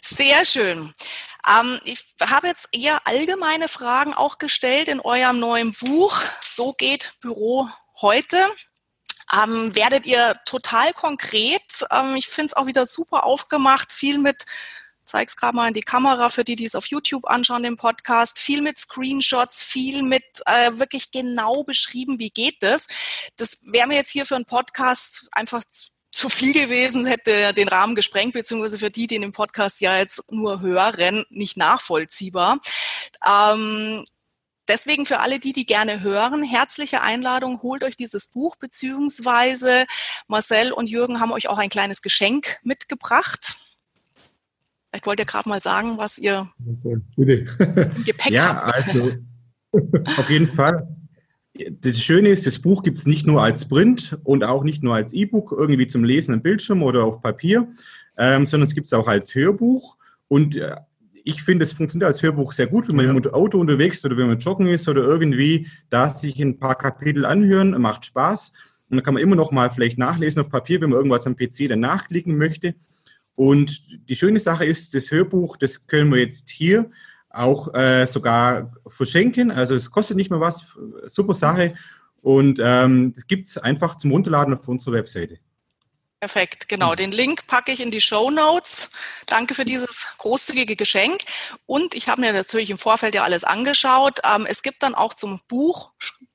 Sehr 0.01 0.45
schön. 0.45 0.95
Ähm, 1.49 1.81
ich 1.85 2.05
habe 2.21 2.49
jetzt 2.49 2.69
eher 2.73 3.07
allgemeine 3.07 3.69
Fragen 3.69 4.15
auch 4.15 4.39
gestellt 4.39 4.89
in 4.89 5.01
eurem 5.01 5.39
neuen 5.39 5.73
Buch. 5.73 6.21
So 6.41 6.73
geht 6.73 7.15
Büro 7.21 7.69
heute 8.01 8.47
ähm, 9.33 9.75
werdet 9.75 10.07
ihr 10.07 10.35
total 10.45 10.93
konkret. 10.93 11.85
Ähm, 11.91 12.17
ich 12.17 12.29
finde 12.29 12.49
es 12.49 12.55
auch 12.55 12.67
wieder 12.67 12.87
super 12.87 13.25
aufgemacht, 13.25 13.93
viel 13.93 14.19
mit 14.19 14.45
zeig's 15.05 15.37
gerade 15.37 15.57
mal 15.57 15.69
in 15.69 15.75
die 15.75 15.83
Kamera 15.83 16.29
für 16.29 16.45
die, 16.45 16.57
die 16.57 16.65
es 16.65 16.75
auf 16.75 16.87
YouTube 16.87 17.27
anschauen, 17.27 17.65
den 17.65 17.77
Podcast. 17.77 18.39
Viel 18.39 18.63
mit 18.63 18.79
Screenshots, 18.79 19.63
viel 19.63 20.03
mit 20.03 20.25
äh, 20.47 20.71
wirklich 20.75 21.11
genau 21.11 21.65
beschrieben, 21.65 22.19
wie 22.19 22.31
geht 22.31 22.63
das. 22.63 22.87
Das 23.37 23.59
wäre 23.63 23.89
mir 23.89 23.97
jetzt 23.97 24.11
hier 24.11 24.25
für 24.25 24.37
einen 24.37 24.47
Podcast 24.47 25.29
einfach 25.33 25.65
zu, 26.13 26.29
viel 26.29 26.53
gewesen, 26.53 27.07
hätte 27.07 27.53
den 27.53 27.69
Rahmen 27.69 27.95
gesprengt, 27.95 28.35
beziehungsweise 28.35 28.79
für 28.79 28.91
die, 28.91 29.07
die 29.07 29.19
den 29.19 29.33
Podcast 29.33 29.81
ja 29.81 29.99
jetzt 29.99 30.31
nur 30.31 30.61
hören, 30.61 31.25
nicht 31.31 31.57
nachvollziehbar. 31.57 32.61
Ähm, 33.27 34.05
Deswegen 34.69 35.07
für 35.07 35.19
alle 35.19 35.41
die, 35.41 35.53
die 35.53 35.67
gerne 35.67 36.03
hören, 36.03 36.45
herzliche 36.45 37.03
Einladung, 37.03 37.63
holt 37.63 37.83
euch 37.83 37.97
dieses 37.97 38.29
Buch, 38.29 38.55
beziehungsweise 38.57 39.87
Marcel 40.29 40.73
und 40.73 40.89
Jürgen 40.89 41.21
haben 41.21 41.33
euch 41.33 41.49
auch 41.49 41.59
ein 41.59 41.69
kleines 41.69 42.01
Geschenk 42.01 42.61
mitgebracht. 42.63 43.57
Vielleicht 44.89 45.07
wollt 45.07 45.19
ihr 45.19 45.27
gerade 45.27 45.49
mal 45.49 45.61
sagen, 45.61 45.99
was 45.99 46.17
ihr 46.17 46.49
okay, 46.65 46.97
im 47.17 48.05
Gepäck 48.05 48.31
ja, 48.31 48.63
habt. 48.63 48.71
Ja, 48.71 49.01
also 49.01 49.13
auf 50.17 50.31
jeden 50.31 50.47
Fall. 50.47 50.87
Das 51.55 52.03
Schöne 52.03 52.31
ist, 52.31 52.47
das 52.47 52.61
Buch 52.61 52.83
gibt 52.83 52.99
es 52.99 53.07
nicht 53.07 53.27
nur 53.27 53.43
als 53.43 53.69
Print 53.69 54.19
und 54.25 54.43
auch 54.43 54.65
nicht 54.65 54.83
nur 54.83 54.95
als 54.95 55.13
E-Book 55.13 55.53
irgendwie 55.53 55.87
zum 55.87 56.03
Lesen 56.03 56.33
am 56.33 56.41
Bildschirm 56.41 56.83
oder 56.83 57.05
auf 57.05 57.21
Papier, 57.21 57.69
ähm, 58.17 58.47
sondern 58.47 58.67
es 58.67 58.75
gibt 58.75 58.87
es 58.87 58.95
auch 58.95 59.07
als 59.07 59.35
Hörbuch. 59.35 59.99
Und 60.29 60.57
äh, 60.57 60.77
ich 61.25 61.43
finde, 61.43 61.65
es 61.65 61.73
funktioniert 61.73 62.07
als 62.07 62.23
Hörbuch 62.23 62.53
sehr 62.53 62.67
gut, 62.67 62.89
wenn 62.89 62.97
man 62.97 63.05
ja. 63.05 63.13
im 63.13 63.35
Auto 63.35 63.61
unterwegs 63.61 63.99
ist 63.99 64.05
oder 64.07 64.17
wenn 64.17 64.29
man 64.29 64.39
joggen 64.39 64.67
ist 64.67 64.89
oder 64.89 65.03
irgendwie 65.03 65.69
da 65.91 66.09
sich 66.09 66.41
ein 66.41 66.59
paar 66.59 66.75
Kapitel 66.75 67.27
anhören, 67.27 67.71
macht 67.81 68.07
Spaß. 68.07 68.53
Und 68.89 68.97
dann 68.97 69.05
kann 69.05 69.15
man 69.15 69.23
immer 69.23 69.37
noch 69.37 69.53
mal 69.53 69.71
vielleicht 69.71 69.99
nachlesen 69.99 70.41
auf 70.41 70.51
Papier, 70.51 70.81
wenn 70.81 70.91
man 70.91 70.99
irgendwas 70.99 71.27
am 71.27 71.37
PC 71.37 71.69
dann 71.69 71.81
nachklicken 71.81 72.37
möchte. 72.37 72.75
Und 73.35 73.83
die 74.09 74.17
schöne 74.17 74.41
Sache 74.41 74.65
ist, 74.65 74.95
das 74.95 75.11
Hörbuch, 75.11 75.57
das 75.57 75.87
können 75.87 76.11
wir 76.11 76.21
jetzt 76.21 76.51
hier 76.51 76.91
auch 77.33 77.73
äh, 77.75 78.07
sogar 78.07 78.73
verschenken. 78.87 79.51
Also 79.51 79.75
es 79.75 79.91
kostet 79.91 80.17
nicht 80.17 80.31
mehr 80.31 80.41
was, 80.41 80.67
super 81.07 81.35
Sache. 81.35 81.75
Und 82.21 82.61
ähm, 82.63 83.15
das 83.15 83.27
gibt 83.27 83.49
es 83.49 83.59
einfach 83.59 83.97
zum 83.97 84.13
Runterladen 84.13 84.55
auf 84.55 84.69
unserer 84.69 84.95
Webseite. 84.95 85.39
Perfekt, 86.21 86.69
genau. 86.69 86.95
Den 86.95 87.11
Link 87.11 87.49
packe 87.49 87.73
ich 87.73 87.81
in 87.81 87.91
die 87.91 88.01
Show 88.01 88.31
Notes. 88.31 88.93
Danke 89.27 89.55
für 89.55 89.65
dieses 89.65 90.07
großzügige 90.19 90.77
Geschenk. 90.77 91.23
Und 91.67 91.97
ich 91.97 92.09
habe 92.09 92.21
mir 92.21 92.33
natürlich 92.33 92.71
im 92.71 92.79
Vorfeld 92.79 93.17
ja 93.17 93.25
alles 93.25 93.43
angeschaut. 93.43 94.21
Ähm, 94.25 94.47
es 94.49 94.63
gibt 94.63 94.85
dann 94.85 94.95
auch 94.95 95.15
zum 95.15 95.41
Buch, 95.49 95.91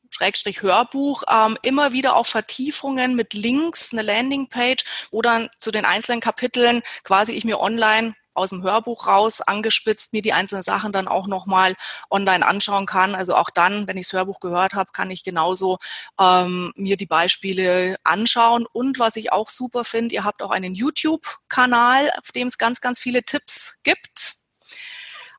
Schrägstrich 0.09 0.61
Hörbuch, 0.61 1.23
ähm, 1.31 1.57
immer 1.61 1.93
wieder 1.93 2.17
auch 2.17 2.25
Vertiefungen 2.25 3.15
mit 3.15 3.33
Links, 3.33 3.93
eine 3.93 4.01
Landingpage, 4.01 4.83
wo 5.11 5.21
dann 5.21 5.47
zu 5.57 5.71
den 5.71 5.85
einzelnen 5.85 6.19
Kapiteln 6.19 6.81
quasi 7.05 7.31
ich 7.31 7.45
mir 7.45 7.61
online 7.61 8.13
aus 8.37 8.51
dem 8.51 8.63
Hörbuch 8.63 9.07
raus 9.07 9.41
angespitzt 9.41 10.13
mir 10.13 10.21
die 10.21 10.33
einzelnen 10.33 10.63
Sachen 10.63 10.91
dann 10.91 11.07
auch 11.07 11.27
nochmal 11.27 11.73
online 12.09 12.45
anschauen 12.45 12.85
kann. 12.85 13.15
Also 13.15 13.35
auch 13.35 13.49
dann, 13.49 13.87
wenn 13.87 13.97
ich 13.97 14.07
das 14.07 14.13
Hörbuch 14.13 14.39
gehört 14.39 14.73
habe, 14.73 14.91
kann 14.93 15.11
ich 15.11 15.23
genauso 15.23 15.77
ähm, 16.19 16.71
mir 16.75 16.97
die 16.97 17.05
Beispiele 17.05 17.97
anschauen. 18.03 18.65
Und 18.71 18.99
was 18.99 19.15
ich 19.15 19.31
auch 19.31 19.49
super 19.49 19.83
finde, 19.83 20.15
ihr 20.15 20.23
habt 20.23 20.41
auch 20.41 20.51
einen 20.51 20.75
YouTube-Kanal, 20.75 22.11
auf 22.19 22.31
dem 22.31 22.47
es 22.47 22.57
ganz, 22.57 22.81
ganz 22.81 22.99
viele 22.99 23.23
Tipps 23.23 23.77
gibt. 23.83 24.35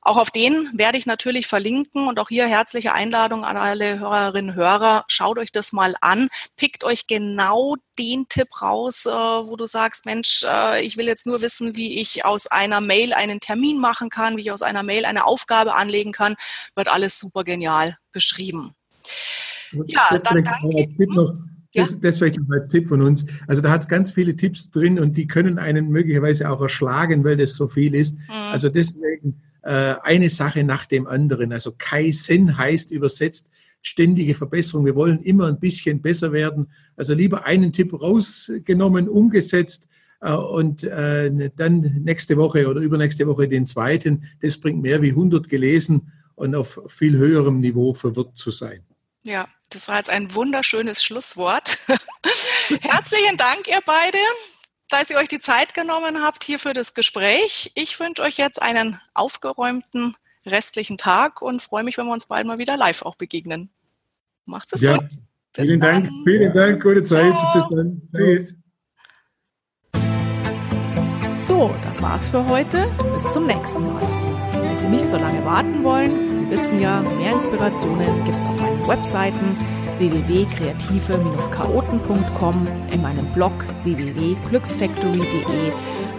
Auch 0.09 0.16
auf 0.16 0.31
den 0.31 0.71
werde 0.73 0.97
ich 0.97 1.05
natürlich 1.05 1.47
verlinken 1.47 2.09
und 2.09 2.18
auch 2.18 2.31
hier 2.31 2.47
herzliche 2.47 2.94
Einladung 2.94 3.44
an 3.44 3.59
alle 3.59 3.99
Hörerinnen 3.99 4.53
und 4.53 4.57
Hörer. 4.57 5.05
Schaut 5.07 5.37
euch 5.38 5.53
das 5.53 5.75
mal 5.75 5.97
an. 6.01 6.29
Pickt 6.57 6.83
euch 6.83 7.07
genau 7.07 7.77
den 7.99 8.27
Tipp 8.27 8.62
raus, 8.62 9.05
äh, 9.05 9.11
wo 9.11 9.55
du 9.57 9.66
sagst, 9.66 10.07
Mensch, 10.07 10.47
äh, 10.49 10.83
ich 10.83 10.97
will 10.97 11.07
jetzt 11.07 11.27
nur 11.27 11.42
wissen, 11.42 11.77
wie 11.77 12.01
ich 12.01 12.25
aus 12.25 12.47
einer 12.47 12.81
Mail 12.81 13.12
einen 13.12 13.38
Termin 13.40 13.83
machen 13.83 14.09
kann, 14.09 14.38
wie 14.38 14.40
ich 14.40 14.51
aus 14.51 14.62
einer 14.62 14.83
Mail 14.83 15.05
eine 15.05 15.27
Aufgabe 15.27 15.75
anlegen 15.75 16.12
kann. 16.12 16.37
Wird 16.75 16.88
alles 16.88 17.18
super 17.18 17.44
genial 17.44 17.99
beschrieben. 18.11 18.73
Ja, 19.73 20.09
das 20.11 20.25
dann 20.25 20.42
danke. 20.42 21.07
Noch, 21.07 21.35
das, 21.75 21.90
ja? 21.90 21.99
das 22.01 22.16
vielleicht 22.16 22.40
noch 22.40 22.57
als 22.57 22.71
Tipp 22.71 22.87
von 22.87 23.03
uns. 23.03 23.27
Also 23.47 23.61
da 23.61 23.68
hat 23.68 23.83
es 23.83 23.88
ganz 23.88 24.11
viele 24.11 24.35
Tipps 24.35 24.71
drin 24.71 24.99
und 24.99 25.18
die 25.18 25.27
können 25.27 25.59
einen 25.59 25.90
möglicherweise 25.90 26.49
auch 26.49 26.62
erschlagen, 26.62 27.25
weil 27.25 27.37
das 27.37 27.57
so 27.57 27.68
viel 27.68 27.94
ist. 27.94 28.16
Mhm. 28.21 28.53
Also 28.53 28.71
deswegen 28.71 29.42
eine 29.62 30.31
Sache 30.31 30.64
nach 30.64 30.87
dem 30.87 31.07
anderen. 31.07 31.53
Also 31.53 31.75
Kaizen 31.77 32.57
heißt 32.57 32.90
übersetzt 32.90 33.51
ständige 33.83 34.35
Verbesserung. 34.35 34.85
Wir 34.85 34.94
wollen 34.94 35.23
immer 35.23 35.47
ein 35.47 35.61
bisschen 35.61 36.03
besser 36.03 36.33
werden. 36.33 36.71
Also 36.97 37.14
lieber 37.14 37.44
einen 37.44 37.73
Tipp 37.73 37.92
rausgenommen, 37.92 39.09
umgesetzt 39.09 39.88
äh, 40.21 40.33
und 40.33 40.85
äh, 40.85 41.51
dann 41.57 41.81
nächste 42.05 42.37
Woche 42.37 42.68
oder 42.68 42.81
übernächste 42.81 43.27
Woche 43.27 43.49
den 43.49 43.66
zweiten. 43.66 44.25
Das 44.40 44.59
bringt 44.59 44.83
mehr 44.83 45.03
wie 45.03 45.11
100 45.11 45.49
gelesen 45.49 46.12
und 46.35 46.55
auf 46.55 46.81
viel 46.87 47.16
höherem 47.16 47.61
Niveau 47.61 47.94
verwirrt 47.94 48.37
zu 48.37 48.51
sein. 48.51 48.85
Ja, 49.25 49.49
das 49.71 49.88
war 49.88 49.97
jetzt 49.97 50.11
ein 50.11 50.35
wunderschönes 50.35 51.03
Schlusswort. 51.03 51.79
Herzlichen 52.81 53.37
Dank, 53.37 53.68
ihr 53.68 53.81
beide 53.85 54.18
dass 54.88 55.11
ihr 55.11 55.16
euch 55.16 55.29
die 55.29 55.38
Zeit 55.38 55.74
genommen 55.74 56.22
habt 56.22 56.44
hier 56.44 56.59
für 56.59 56.72
das 56.72 56.94
Gespräch. 56.94 57.72
Ich 57.74 57.98
wünsche 58.01 58.22
euch 58.22 58.37
jetzt 58.38 58.61
einen 58.61 59.01
aufgeräumten 59.14 60.16
restlichen 60.46 60.96
Tag 60.96 61.42
und 61.42 61.62
freue 61.62 61.85
mich, 61.85 61.98
wenn 61.98 62.07
wir 62.07 62.12
uns 62.12 62.27
bald 62.27 62.46
mal 62.46 62.59
wieder 62.59 62.77
live 62.77 63.03
auch 63.03 63.16
begegnen. 63.16 63.70
Macht's 64.46 64.72
es 64.72 64.81
ja. 64.81 64.96
gut. 64.96 65.09
Bis 65.53 65.68
vielen 65.68 65.81
dann. 65.81 66.05
Dank, 66.05 66.14
vielen 66.24 66.55
Dank, 66.55 66.83
gute 66.83 67.05
Zeit. 67.05 67.33
Ciao. 67.33 67.53
Bis 67.53 67.64
dann. 67.77 68.03
Tschüss. 68.14 68.55
So, 71.35 71.74
das 71.83 72.03
war's 72.03 72.31
für 72.31 72.46
heute. 72.48 72.87
Bis 73.12 73.33
zum 73.33 73.46
nächsten 73.46 73.85
Mal. 73.85 74.03
Wenn 74.53 74.81
Sie 74.81 74.88
nicht 74.88 75.09
so 75.09 75.16
lange 75.16 75.44
warten 75.44 75.83
wollen, 75.85 76.37
Sie 76.37 76.48
wissen 76.51 76.81
ja, 76.81 77.01
mehr 77.01 77.33
Inspirationen 77.33 78.24
gibt's 78.24 78.46
auf 78.46 78.61
meinen 78.61 78.88
Webseiten 78.88 79.78
www.kreative-chaoten.com, 79.98 82.66
in 82.92 83.02
meinem 83.02 83.26
Blog 83.34 83.52
www.glücksfactory.de, 83.84 85.72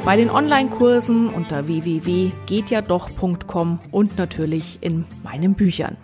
bei 0.05 0.15
den 0.15 0.29
Online-Kursen 0.29 1.29
unter 1.29 1.67
www.gehtjadoch.com 1.67 3.79
und 3.91 4.17
natürlich 4.17 4.77
in 4.81 5.05
meinen 5.23 5.53
Büchern. 5.53 5.97